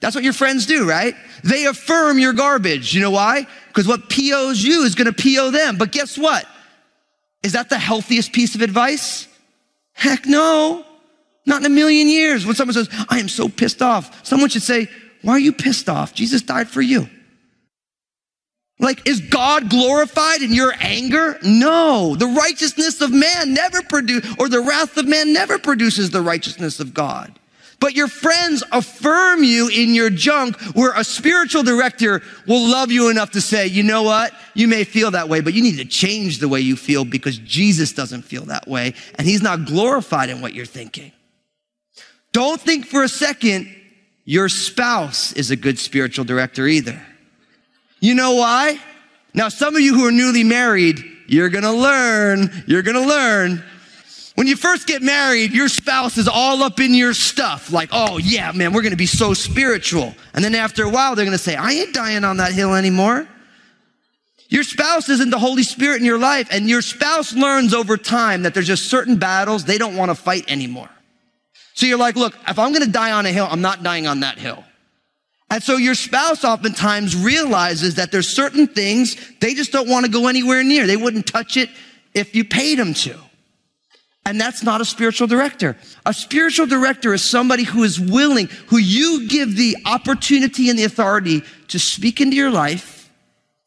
That's 0.00 0.14
what 0.14 0.24
your 0.24 0.32
friends 0.32 0.66
do, 0.66 0.88
right? 0.88 1.14
They 1.44 1.66
affirm 1.66 2.18
your 2.18 2.32
garbage. 2.32 2.94
You 2.94 3.00
know 3.00 3.10
why? 3.10 3.46
Because 3.68 3.86
what 3.86 4.08
POs 4.08 4.62
you 4.62 4.82
is 4.82 4.94
going 4.94 5.12
to 5.12 5.22
PO 5.22 5.50
them. 5.50 5.76
But 5.76 5.92
guess 5.92 6.18
what? 6.18 6.46
Is 7.44 7.52
that 7.52 7.68
the 7.68 7.78
healthiest 7.78 8.32
piece 8.32 8.54
of 8.54 8.62
advice? 8.62 9.28
Heck 9.92 10.26
no. 10.26 10.84
Not 11.46 11.60
in 11.60 11.66
a 11.66 11.74
million 11.74 12.08
years. 12.08 12.46
When 12.46 12.54
someone 12.54 12.72
says, 12.74 12.88
I 13.10 13.20
am 13.20 13.28
so 13.28 13.48
pissed 13.48 13.82
off, 13.82 14.26
someone 14.26 14.48
should 14.48 14.62
say, 14.62 14.88
Why 15.22 15.34
are 15.34 15.38
you 15.38 15.52
pissed 15.52 15.90
off? 15.90 16.14
Jesus 16.14 16.40
died 16.40 16.68
for 16.68 16.80
you. 16.80 17.08
Like, 18.80 19.06
is 19.08 19.20
God 19.20 19.70
glorified 19.70 20.42
in 20.42 20.52
your 20.52 20.74
anger? 20.80 21.38
No. 21.42 22.16
The 22.16 22.26
righteousness 22.26 23.00
of 23.02 23.12
man 23.12 23.54
never 23.54 23.82
produce, 23.82 24.26
or 24.38 24.48
the 24.48 24.60
wrath 24.60 24.96
of 24.96 25.06
man 25.06 25.32
never 25.32 25.58
produces 25.58 26.10
the 26.10 26.22
righteousness 26.22 26.80
of 26.80 26.92
God. 26.92 27.38
But 27.84 27.94
your 27.94 28.08
friends 28.08 28.64
affirm 28.72 29.44
you 29.44 29.68
in 29.68 29.92
your 29.92 30.08
junk 30.08 30.58
where 30.74 30.94
a 30.96 31.04
spiritual 31.04 31.62
director 31.62 32.22
will 32.46 32.66
love 32.66 32.90
you 32.90 33.10
enough 33.10 33.32
to 33.32 33.42
say, 33.42 33.66
you 33.66 33.82
know 33.82 34.04
what? 34.04 34.32
You 34.54 34.68
may 34.68 34.84
feel 34.84 35.10
that 35.10 35.28
way, 35.28 35.42
but 35.42 35.52
you 35.52 35.62
need 35.62 35.76
to 35.76 35.84
change 35.84 36.38
the 36.38 36.48
way 36.48 36.60
you 36.60 36.76
feel 36.76 37.04
because 37.04 37.36
Jesus 37.36 37.92
doesn't 37.92 38.22
feel 38.22 38.46
that 38.46 38.66
way 38.66 38.94
and 39.16 39.28
he's 39.28 39.42
not 39.42 39.66
glorified 39.66 40.30
in 40.30 40.40
what 40.40 40.54
you're 40.54 40.64
thinking. 40.64 41.12
Don't 42.32 42.58
think 42.58 42.86
for 42.86 43.02
a 43.02 43.08
second 43.08 43.68
your 44.24 44.48
spouse 44.48 45.34
is 45.34 45.50
a 45.50 45.56
good 45.56 45.78
spiritual 45.78 46.24
director 46.24 46.66
either. 46.66 47.06
You 48.00 48.14
know 48.14 48.36
why? 48.36 48.80
Now, 49.34 49.50
some 49.50 49.76
of 49.76 49.82
you 49.82 49.94
who 49.94 50.08
are 50.08 50.10
newly 50.10 50.42
married, 50.42 51.04
you're 51.26 51.50
gonna 51.50 51.74
learn, 51.74 52.64
you're 52.66 52.80
gonna 52.80 53.06
learn 53.06 53.62
when 54.34 54.48
you 54.48 54.56
first 54.56 54.88
get 54.88 55.00
married, 55.00 55.52
your 55.52 55.68
spouse 55.68 56.18
is 56.18 56.26
all 56.26 56.62
up 56.62 56.80
in 56.80 56.92
your 56.92 57.14
stuff. 57.14 57.70
Like, 57.70 57.90
oh 57.92 58.18
yeah, 58.18 58.50
man, 58.52 58.72
we're 58.72 58.82
to 58.90 58.96
be 58.96 59.06
so 59.06 59.32
spiritual. 59.32 60.14
And 60.34 60.44
then 60.44 60.54
after 60.54 60.84
a 60.84 60.88
while, 60.88 61.14
they're 61.14 61.24
to 61.36 61.38
say, 61.38 61.54
I 61.54 61.70
ain't 61.72 61.94
dying 61.94 62.24
on 62.24 62.38
that 62.38 62.52
hill 62.52 62.74
anymore. 62.74 63.28
Your 64.48 64.64
spouse 64.64 65.08
isn't 65.08 65.30
the 65.30 65.38
Holy 65.38 65.62
Spirit 65.62 66.00
in 66.00 66.04
your 66.04 66.18
life. 66.18 66.48
And 66.50 66.68
your 66.68 66.82
spouse 66.82 67.32
learns 67.32 67.74
over 67.74 67.96
time 67.96 68.42
that 68.42 68.54
there's 68.54 68.66
just 68.66 68.90
certain 68.90 69.16
battles 69.16 69.64
they 69.64 69.78
don't 69.78 69.96
want 69.96 70.10
to 70.10 70.14
fight 70.14 70.50
anymore. 70.50 70.90
So 71.74 71.86
you're 71.86 71.98
like, 71.98 72.16
look, 72.16 72.34
if 72.46 72.58
I'm 72.58 72.72
to 72.84 72.90
die 72.90 73.12
on 73.12 73.26
a 73.26 73.32
hill, 73.32 73.48
I'm 73.50 73.60
not 73.60 73.82
dying 73.82 74.06
on 74.06 74.20
that 74.20 74.38
hill. 74.38 74.64
And 75.50 75.62
so 75.62 75.76
your 75.76 75.94
spouse 75.94 76.44
oftentimes 76.44 77.16
realizes 77.16 77.96
that 77.96 78.10
there's 78.10 78.28
certain 78.28 78.66
things 78.66 79.16
they 79.40 79.54
just 79.54 79.72
don't 79.72 79.88
want 79.88 80.06
to 80.06 80.10
go 80.10 80.26
anywhere 80.26 80.64
near. 80.64 80.86
They 80.86 80.96
wouldn't 80.96 81.26
touch 81.26 81.56
it 81.56 81.68
if 82.14 82.34
you 82.34 82.44
paid 82.44 82.78
them 82.78 82.94
to. 82.94 83.16
And 84.26 84.40
that's 84.40 84.62
not 84.62 84.80
a 84.80 84.84
spiritual 84.84 85.26
director. 85.26 85.76
A 86.06 86.14
spiritual 86.14 86.66
director 86.66 87.12
is 87.12 87.22
somebody 87.22 87.64
who 87.64 87.84
is 87.84 88.00
willing, 88.00 88.48
who 88.68 88.78
you 88.78 89.28
give 89.28 89.54
the 89.56 89.76
opportunity 89.84 90.70
and 90.70 90.78
the 90.78 90.84
authority 90.84 91.42
to 91.68 91.78
speak 91.78 92.20
into 92.20 92.34
your 92.34 92.50
life, 92.50 93.10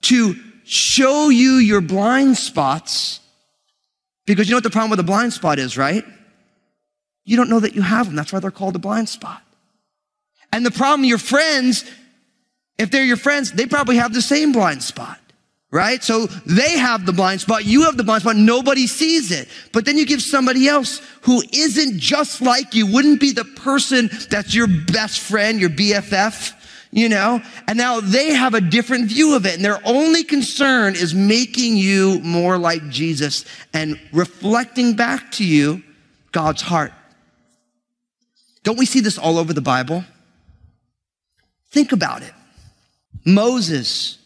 to 0.03 0.35
show 0.63 1.29
you 1.29 1.55
your 1.55 1.81
blind 1.81 2.37
spots. 2.37 3.19
Because 4.25 4.49
you 4.49 4.53
know 4.53 4.57
what 4.57 4.63
the 4.63 4.71
problem 4.71 4.89
with 4.89 4.99
a 4.99 5.03
blind 5.03 5.33
spot 5.33 5.59
is, 5.59 5.77
right? 5.77 6.03
You 7.23 7.37
don't 7.37 7.49
know 7.49 7.59
that 7.59 7.75
you 7.75 7.83
have 7.83 8.07
them. 8.07 8.15
That's 8.15 8.33
why 8.33 8.39
they're 8.39 8.51
called 8.51 8.75
a 8.75 8.79
blind 8.79 9.09
spot. 9.09 9.43
And 10.51 10.65
the 10.65 10.71
problem, 10.71 11.03
your 11.03 11.17
friends, 11.17 11.85
if 12.79 12.89
they're 12.89 13.03
your 13.03 13.17
friends, 13.17 13.51
they 13.51 13.67
probably 13.67 13.97
have 13.97 14.13
the 14.13 14.21
same 14.21 14.53
blind 14.53 14.81
spot 14.81 15.19
right? 15.71 16.03
So 16.03 16.27
they 16.45 16.77
have 16.77 17.05
the 17.05 17.13
blind 17.13 17.41
spot. 17.41 17.65
You 17.65 17.83
have 17.83 17.97
the 17.97 18.03
blind 18.03 18.21
spot. 18.21 18.35
Nobody 18.35 18.87
sees 18.87 19.31
it. 19.31 19.49
But 19.73 19.85
then 19.85 19.97
you 19.97 20.05
give 20.05 20.21
somebody 20.21 20.67
else 20.67 21.01
who 21.21 21.43
isn't 21.51 21.99
just 21.99 22.41
like 22.41 22.73
you, 22.73 22.91
wouldn't 22.91 23.19
be 23.19 23.31
the 23.31 23.45
person 23.45 24.09
that's 24.29 24.55
your 24.55 24.67
best 24.67 25.19
friend, 25.19 25.59
your 25.59 25.69
BFF, 25.69 26.53
you 26.91 27.09
know? 27.09 27.41
And 27.67 27.77
now 27.77 27.99
they 27.99 28.33
have 28.33 28.53
a 28.53 28.61
different 28.61 29.09
view 29.09 29.35
of 29.35 29.45
it. 29.45 29.55
And 29.55 29.65
their 29.65 29.81
only 29.85 30.23
concern 30.23 30.95
is 30.95 31.13
making 31.13 31.75
you 31.75 32.19
more 32.21 32.57
like 32.57 32.87
Jesus 32.89 33.45
and 33.73 33.99
reflecting 34.13 34.95
back 34.95 35.31
to 35.33 35.45
you 35.45 35.83
God's 36.31 36.61
heart. 36.61 36.93
Don't 38.63 38.77
we 38.77 38.85
see 38.85 38.99
this 38.99 39.17
all 39.17 39.37
over 39.37 39.53
the 39.53 39.61
Bible? 39.61 40.03
Think 41.71 41.91
about 41.91 42.21
it. 42.21 42.33
Moses, 43.25 44.17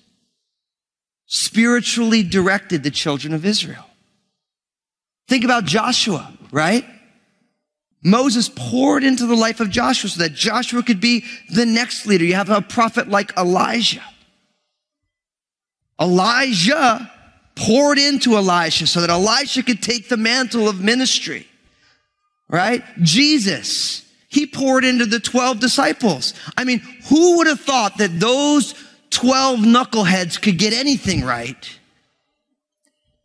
spiritually 1.34 2.24
directed 2.24 2.84
the 2.84 2.92
children 2.92 3.34
of 3.34 3.46
Israel. 3.46 3.86
Think 5.30 5.46
about 5.46 5.64
Joshua, 5.64 6.30
right? 6.52 6.86
Moses 8.04 8.52
poured 8.54 9.06
into 9.06 9.26
the 9.26 9.36
life 9.36 9.62
of 9.62 9.70
Joshua 9.70 10.10
so 10.10 10.20
that 10.24 10.34
Joshua 10.34 10.84
could 10.84 11.00
be 11.00 11.24
the 11.50 11.66
next 11.66 12.06
leader. 12.06 12.26
You 12.26 12.34
have 12.34 12.50
a 12.50 12.62
prophet 12.62 13.08
like 13.08 13.32
Elijah. 13.38 14.04
Elijah 16.02 17.10
poured 17.56 17.98
into 17.98 18.36
Elisha 18.36 18.86
so 18.86 19.00
that 19.00 19.10
Elisha 19.10 19.64
could 19.64 19.82
take 19.82 20.10
the 20.10 20.18
mantle 20.18 20.68
of 20.68 20.82
ministry, 20.82 21.48
right? 22.50 22.84
Jesus, 23.02 24.04
he 24.28 24.46
poured 24.46 24.84
into 24.84 25.06
the 25.06 25.22
12 25.22 25.62
disciples. 25.62 26.34
I 26.58 26.66
mean, 26.66 26.80
who 27.08 27.38
would 27.38 27.48
have 27.48 27.62
thought 27.62 28.00
that 28.00 28.20
those 28.20 28.74
12 29.12 29.60
knuckleheads 29.60 30.42
could 30.42 30.58
get 30.58 30.74
anything 30.74 31.24
right. 31.24 31.78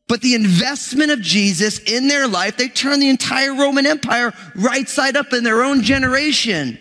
But 0.09 0.20
the 0.20 0.35
investment 0.35 1.11
of 1.11 1.20
Jesus 1.20 1.79
in 1.81 2.07
their 2.07 2.29
life, 2.29 2.57
they 2.57 2.68
turned 2.68 3.03
the 3.03 3.09
entire 3.09 3.55
Roman 3.55 3.87
Empire 3.87 4.33
right 4.55 4.88
side 4.88 5.16
up 5.16 5.33
in 5.33 5.42
their 5.42 5.62
own 5.62 5.83
generation 5.83 6.79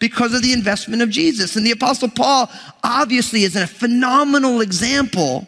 because 0.00 0.34
of 0.34 0.42
the 0.42 0.52
investment 0.52 1.00
of 1.00 1.10
Jesus. 1.10 1.54
And 1.54 1.64
the 1.64 1.70
apostle 1.70 2.08
Paul 2.08 2.50
obviously 2.82 3.44
is 3.44 3.54
a 3.54 3.66
phenomenal 3.66 4.60
example 4.60 5.46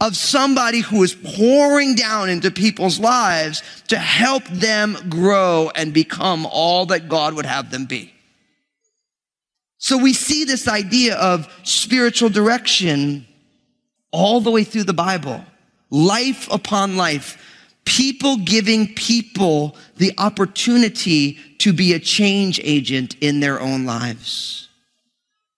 of 0.00 0.16
somebody 0.16 0.80
who 0.80 1.02
is 1.02 1.14
pouring 1.14 1.94
down 1.94 2.30
into 2.30 2.50
people's 2.50 2.98
lives 2.98 3.62
to 3.88 3.98
help 3.98 4.44
them 4.44 4.96
grow 5.08 5.70
and 5.74 5.92
become 5.92 6.46
all 6.46 6.86
that 6.86 7.08
God 7.08 7.34
would 7.34 7.46
have 7.46 7.70
them 7.70 7.84
be. 7.84 8.14
So 9.80 9.96
we 9.96 10.12
see 10.12 10.44
this 10.44 10.68
idea 10.68 11.16
of 11.16 11.48
spiritual 11.62 12.28
direction 12.28 13.26
all 14.12 14.42
the 14.42 14.50
way 14.50 14.62
through 14.62 14.84
the 14.84 14.92
Bible. 14.92 15.42
Life 15.88 16.52
upon 16.52 16.98
life. 16.98 17.42
People 17.86 18.36
giving 18.36 18.94
people 18.94 19.74
the 19.96 20.12
opportunity 20.18 21.38
to 21.58 21.72
be 21.72 21.94
a 21.94 21.98
change 21.98 22.60
agent 22.62 23.16
in 23.22 23.40
their 23.40 23.58
own 23.58 23.86
lives. 23.86 24.68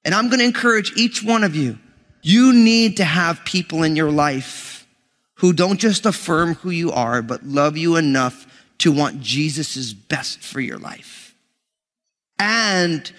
And 0.05 0.15
I'm 0.15 0.29
going 0.29 0.39
to 0.39 0.45
encourage 0.45 0.97
each 0.97 1.25
one 1.25 1.43
of 1.43 1.57
you. 1.57 1.81
You 2.23 2.53
need 2.53 2.99
to 2.99 3.05
have 3.05 3.45
people 3.45 3.83
in 3.83 3.97
your 3.97 4.13
life 4.13 4.87
who 5.35 5.53
don't 5.53 5.81
just 5.81 6.07
affirm 6.07 6.55
who 6.55 6.71
you 6.71 6.93
are, 6.93 7.23
but 7.23 7.45
love 7.45 7.77
you 7.77 7.97
enough 7.97 8.47
to 8.79 8.93
want 8.93 9.21
Jesus' 9.21 9.93
best 9.93 10.39
for 10.39 10.61
your 10.61 10.79
life. 10.79 11.35
And 12.39 13.11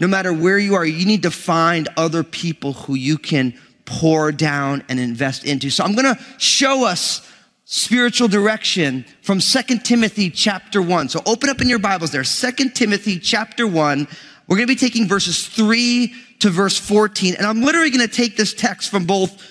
no 0.00 0.08
matter 0.08 0.32
where 0.32 0.58
you 0.58 0.74
are, 0.74 0.84
you 0.84 1.04
need 1.04 1.22
to 1.22 1.30
find 1.30 1.88
other 1.96 2.24
people 2.24 2.72
who 2.72 2.94
you 2.94 3.18
can 3.18 3.54
pour 3.84 4.32
down 4.32 4.82
and 4.88 4.98
invest 4.98 5.44
into. 5.44 5.68
So 5.68 5.84
I'm 5.84 5.94
going 5.94 6.14
to 6.14 6.20
show 6.38 6.86
us 6.86 7.26
spiritual 7.64 8.26
direction 8.26 9.04
from 9.22 9.40
Second 9.40 9.84
Timothy 9.84 10.30
chapter 10.30 10.80
1. 10.80 11.10
So 11.10 11.20
open 11.26 11.50
up 11.50 11.60
in 11.60 11.68
your 11.68 11.78
Bibles 11.78 12.10
there. 12.10 12.24
Second 12.24 12.74
Timothy 12.74 13.18
chapter 13.18 13.66
1. 13.66 14.08
We're 14.48 14.56
going 14.56 14.66
to 14.66 14.74
be 14.74 14.78
taking 14.78 15.06
verses 15.06 15.46
3 15.46 16.12
to 16.40 16.50
verse 16.50 16.78
14. 16.78 17.36
And 17.36 17.46
I'm 17.46 17.60
literally 17.60 17.90
going 17.90 18.06
to 18.06 18.12
take 18.12 18.36
this 18.36 18.54
text 18.54 18.90
from 18.90 19.04
both 19.04 19.46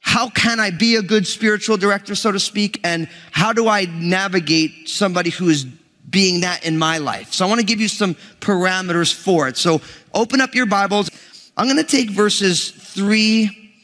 how 0.00 0.30
can 0.30 0.60
I 0.60 0.70
be 0.70 0.94
a 0.94 1.02
good 1.02 1.26
spiritual 1.26 1.76
director, 1.76 2.14
so 2.14 2.30
to 2.30 2.38
speak, 2.38 2.78
and 2.84 3.08
how 3.32 3.52
do 3.52 3.66
I 3.66 3.86
navigate 3.86 4.88
somebody 4.88 5.30
who 5.30 5.48
is 5.48 5.66
being 6.16 6.40
that 6.40 6.64
in 6.64 6.78
my 6.78 6.96
life. 6.96 7.34
So 7.34 7.44
I 7.44 7.48
want 7.48 7.60
to 7.60 7.66
give 7.66 7.78
you 7.78 7.88
some 7.88 8.14
parameters 8.40 9.12
for 9.12 9.48
it. 9.48 9.58
So 9.58 9.82
open 10.14 10.40
up 10.40 10.54
your 10.54 10.64
Bibles. 10.64 11.10
I'm 11.58 11.66
going 11.66 11.76
to 11.76 11.84
take 11.84 12.08
verses 12.08 12.70
3 12.70 13.74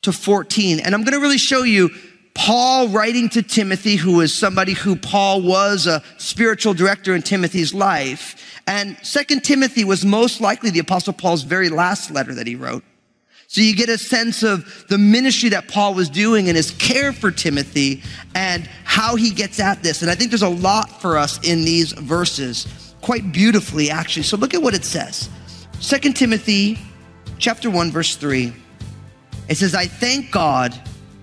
to 0.00 0.10
14 0.10 0.80
and 0.80 0.94
I'm 0.94 1.02
going 1.02 1.12
to 1.12 1.20
really 1.20 1.36
show 1.36 1.64
you 1.64 1.90
Paul 2.32 2.88
writing 2.88 3.28
to 3.28 3.42
Timothy, 3.42 3.96
who 3.96 4.22
is 4.22 4.34
somebody 4.34 4.72
who 4.72 4.96
Paul 4.96 5.42
was 5.42 5.86
a 5.86 6.02
spiritual 6.16 6.72
director 6.72 7.14
in 7.14 7.20
Timothy's 7.20 7.74
life. 7.74 8.62
And 8.66 8.96
second 9.02 9.44
Timothy 9.44 9.84
was 9.84 10.02
most 10.02 10.40
likely 10.40 10.70
the 10.70 10.78
apostle 10.78 11.12
Paul's 11.12 11.42
very 11.42 11.68
last 11.68 12.10
letter 12.10 12.32
that 12.36 12.46
he 12.46 12.54
wrote. 12.54 12.84
So 13.52 13.60
you 13.60 13.76
get 13.76 13.90
a 13.90 13.98
sense 13.98 14.42
of 14.42 14.86
the 14.88 14.96
ministry 14.96 15.50
that 15.50 15.68
Paul 15.68 15.92
was 15.92 16.08
doing 16.08 16.48
and 16.48 16.56
his 16.56 16.70
care 16.70 17.12
for 17.12 17.30
Timothy 17.30 18.02
and 18.34 18.66
how 18.84 19.14
he 19.14 19.28
gets 19.28 19.60
at 19.60 19.82
this. 19.82 20.00
And 20.00 20.10
I 20.10 20.14
think 20.14 20.30
there's 20.30 20.40
a 20.40 20.48
lot 20.48 21.02
for 21.02 21.18
us 21.18 21.38
in 21.46 21.62
these 21.62 21.92
verses, 21.92 22.94
quite 23.02 23.30
beautifully, 23.30 23.90
actually. 23.90 24.22
So 24.22 24.38
look 24.38 24.54
at 24.54 24.62
what 24.62 24.72
it 24.72 24.86
says. 24.86 25.28
2 25.82 26.14
Timothy 26.14 26.78
chapter 27.36 27.68
1, 27.68 27.90
verse 27.90 28.16
3. 28.16 28.54
It 29.50 29.58
says, 29.58 29.74
I 29.74 29.84
thank 29.84 30.30
God, 30.30 30.72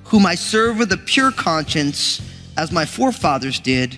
whom 0.03 0.27
I 0.27 0.35
serve 0.35 0.77
with 0.77 0.91
a 0.91 0.97
pure 0.97 1.31
conscience, 1.31 2.21
as 2.57 2.71
my 2.71 2.85
forefathers 2.85 3.59
did, 3.59 3.97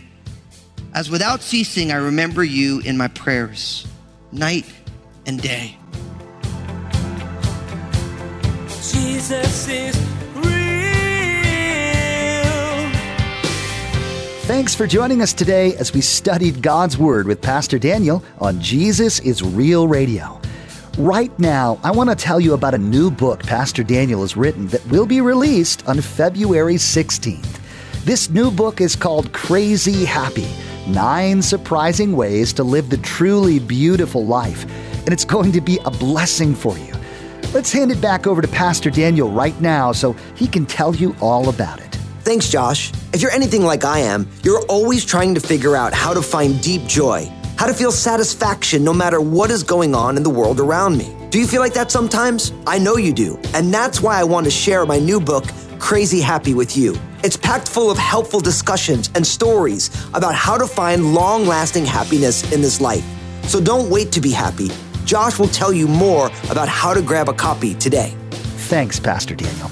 as 0.93 1.09
without 1.09 1.41
ceasing 1.41 1.91
I 1.91 1.97
remember 1.97 2.45
you 2.45 2.79
in 2.79 2.95
my 2.95 3.09
prayers, 3.09 3.85
night 4.31 4.67
and 5.25 5.41
day. 5.41 5.75
Jesus 8.81 9.67
is 9.67 9.95
real. 10.33 10.43
Thanks 14.47 14.73
for 14.73 14.87
joining 14.87 15.21
us 15.21 15.33
today 15.33 15.75
as 15.75 15.93
we 15.93 16.01
studied 16.01 16.63
God's 16.63 16.97
Word 16.97 17.27
with 17.27 17.43
Pastor 17.43 17.77
Daniel 17.77 18.23
on 18.39 18.59
Jesus 18.59 19.19
is 19.19 19.43
Real 19.43 19.87
Radio. 19.87 20.41
Right 20.97 21.37
now, 21.37 21.79
I 21.83 21.91
want 21.91 22.09
to 22.09 22.15
tell 22.15 22.39
you 22.39 22.55
about 22.55 22.73
a 22.73 22.79
new 22.79 23.11
book 23.11 23.43
Pastor 23.43 23.83
Daniel 23.83 24.21
has 24.21 24.35
written 24.35 24.65
that 24.69 24.83
will 24.87 25.05
be 25.05 25.21
released 25.21 25.87
on 25.87 26.01
February 26.01 26.77
16th. 26.77 27.59
This 28.03 28.31
new 28.31 28.49
book 28.49 28.81
is 28.81 28.95
called 28.95 29.31
Crazy 29.31 30.05
Happy 30.05 30.51
Nine 30.87 31.43
Surprising 31.43 32.13
Ways 32.13 32.51
to 32.53 32.63
Live 32.63 32.89
the 32.89 32.97
Truly 32.97 33.59
Beautiful 33.59 34.25
Life, 34.25 34.65
and 35.01 35.09
it's 35.09 35.23
going 35.23 35.51
to 35.51 35.61
be 35.61 35.77
a 35.85 35.91
blessing 35.91 36.55
for 36.55 36.75
you. 36.79 36.95
Let's 37.53 37.73
hand 37.73 37.91
it 37.91 37.99
back 37.99 38.27
over 38.27 38.41
to 38.41 38.47
Pastor 38.47 38.89
Daniel 38.89 39.29
right 39.29 39.59
now 39.59 39.91
so 39.91 40.13
he 40.35 40.47
can 40.47 40.65
tell 40.65 40.95
you 40.95 41.13
all 41.19 41.49
about 41.49 41.81
it. 41.81 41.95
Thanks, 42.21 42.47
Josh. 42.47 42.93
If 43.11 43.21
you're 43.21 43.31
anything 43.31 43.63
like 43.63 43.83
I 43.83 43.99
am, 43.99 44.29
you're 44.41 44.61
always 44.69 45.03
trying 45.03 45.35
to 45.35 45.41
figure 45.41 45.75
out 45.75 45.93
how 45.93 46.13
to 46.13 46.21
find 46.21 46.61
deep 46.61 46.85
joy, 46.85 47.29
how 47.57 47.67
to 47.67 47.73
feel 47.73 47.91
satisfaction 47.91 48.85
no 48.85 48.93
matter 48.93 49.19
what 49.19 49.51
is 49.51 49.63
going 49.63 49.93
on 49.93 50.15
in 50.15 50.23
the 50.23 50.29
world 50.29 50.61
around 50.61 50.97
me. 50.97 51.13
Do 51.29 51.39
you 51.39 51.45
feel 51.45 51.59
like 51.59 51.73
that 51.73 51.91
sometimes? 51.91 52.53
I 52.65 52.79
know 52.79 52.95
you 52.95 53.11
do. 53.11 53.37
And 53.53 53.73
that's 53.73 53.99
why 53.99 54.17
I 54.17 54.23
want 54.23 54.45
to 54.45 54.51
share 54.51 54.85
my 54.85 54.99
new 54.99 55.19
book, 55.19 55.43
Crazy 55.77 56.21
Happy, 56.21 56.53
with 56.53 56.77
you. 56.77 56.95
It's 57.21 57.35
packed 57.35 57.67
full 57.67 57.91
of 57.91 57.97
helpful 57.97 58.39
discussions 58.39 59.09
and 59.13 59.27
stories 59.27 59.89
about 60.13 60.35
how 60.35 60.57
to 60.57 60.65
find 60.65 61.13
long 61.13 61.45
lasting 61.45 61.85
happiness 61.85 62.49
in 62.53 62.61
this 62.61 62.79
life. 62.79 63.03
So 63.43 63.59
don't 63.59 63.89
wait 63.89 64.13
to 64.13 64.21
be 64.21 64.31
happy. 64.31 64.69
Josh 65.05 65.39
will 65.39 65.47
tell 65.47 65.73
you 65.73 65.87
more 65.87 66.27
about 66.49 66.67
how 66.67 66.93
to 66.93 67.01
grab 67.01 67.29
a 67.29 67.33
copy 67.33 67.73
today. 67.73 68.13
Thanks, 68.69 68.99
Pastor 68.99 69.35
Daniel. 69.35 69.69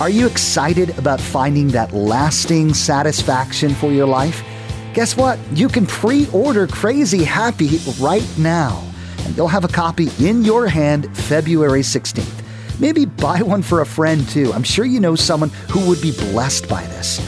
Are 0.00 0.10
you 0.10 0.26
excited 0.26 0.98
about 0.98 1.20
finding 1.20 1.68
that 1.68 1.92
lasting 1.92 2.74
satisfaction 2.74 3.74
for 3.74 3.90
your 3.90 4.06
life? 4.06 4.44
Guess 4.92 5.16
what? 5.16 5.38
You 5.52 5.68
can 5.68 5.86
pre 5.86 6.28
order 6.32 6.66
Crazy 6.66 7.24
Happy 7.24 7.78
right 8.00 8.26
now, 8.38 8.82
and 9.24 9.36
you'll 9.36 9.48
have 9.48 9.64
a 9.64 9.68
copy 9.68 10.08
in 10.20 10.44
your 10.44 10.68
hand 10.68 11.14
February 11.16 11.80
16th. 11.80 12.42
Maybe 12.78 13.06
buy 13.06 13.40
one 13.40 13.62
for 13.62 13.80
a 13.80 13.86
friend 13.86 14.28
too. 14.28 14.52
I'm 14.52 14.62
sure 14.62 14.84
you 14.84 15.00
know 15.00 15.14
someone 15.14 15.48
who 15.70 15.88
would 15.88 16.00
be 16.02 16.12
blessed 16.12 16.68
by 16.68 16.82
this. 16.88 17.20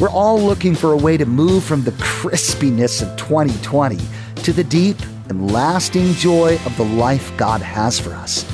We're 0.00 0.10
all 0.10 0.40
looking 0.40 0.74
for 0.74 0.92
a 0.92 0.96
way 0.96 1.16
to 1.16 1.26
move 1.26 1.64
from 1.64 1.82
the 1.82 1.90
crispiness 1.92 3.02
of 3.02 3.16
2020 3.16 3.98
to 4.42 4.52
the 4.52 4.64
deep 4.64 4.96
and 5.28 5.52
lasting 5.52 6.12
joy 6.14 6.54
of 6.66 6.76
the 6.76 6.84
life 6.84 7.36
God 7.36 7.60
has 7.60 7.98
for 7.98 8.10
us. 8.10 8.44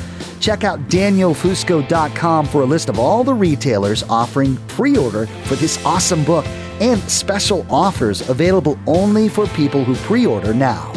Check 0.41 0.65
out 0.65 0.81
danielfusco.com 0.89 2.47
for 2.47 2.63
a 2.63 2.67
list 2.67 2.89
of 2.89 2.99
all 2.99 3.23
the 3.23 3.35
retailers 3.35 4.03
offering 4.05 4.57
pre 4.69 4.97
order 4.97 5.27
for 5.27 5.55
this 5.55 5.85
awesome 5.85 6.25
book 6.25 6.45
and 6.81 7.01
special 7.03 7.65
offers 7.71 8.29
available 8.29 8.79
only 8.87 9.29
for 9.29 9.47
people 9.49 9.85
who 9.85 9.95
pre 9.97 10.27
order 10.27 10.53
now. 10.53 10.93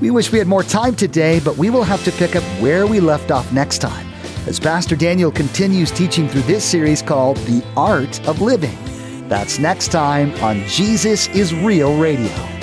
We 0.00 0.10
wish 0.10 0.32
we 0.32 0.38
had 0.38 0.48
more 0.48 0.62
time 0.62 0.96
today, 0.96 1.40
but 1.40 1.58
we 1.58 1.68
will 1.68 1.84
have 1.84 2.02
to 2.04 2.12
pick 2.12 2.36
up 2.36 2.42
where 2.62 2.86
we 2.86 3.00
left 3.00 3.30
off 3.30 3.52
next 3.52 3.78
time 3.78 4.10
as 4.46 4.58
Pastor 4.58 4.96
Daniel 4.96 5.30
continues 5.30 5.90
teaching 5.90 6.26
through 6.26 6.42
this 6.42 6.64
series 6.64 7.02
called 7.02 7.36
The 7.38 7.62
Art 7.76 8.26
of 8.26 8.40
Living. 8.40 8.76
That's 9.28 9.58
next 9.58 9.92
time 9.92 10.32
on 10.42 10.66
Jesus 10.66 11.28
is 11.28 11.54
Real 11.54 11.96
Radio. 11.98 12.59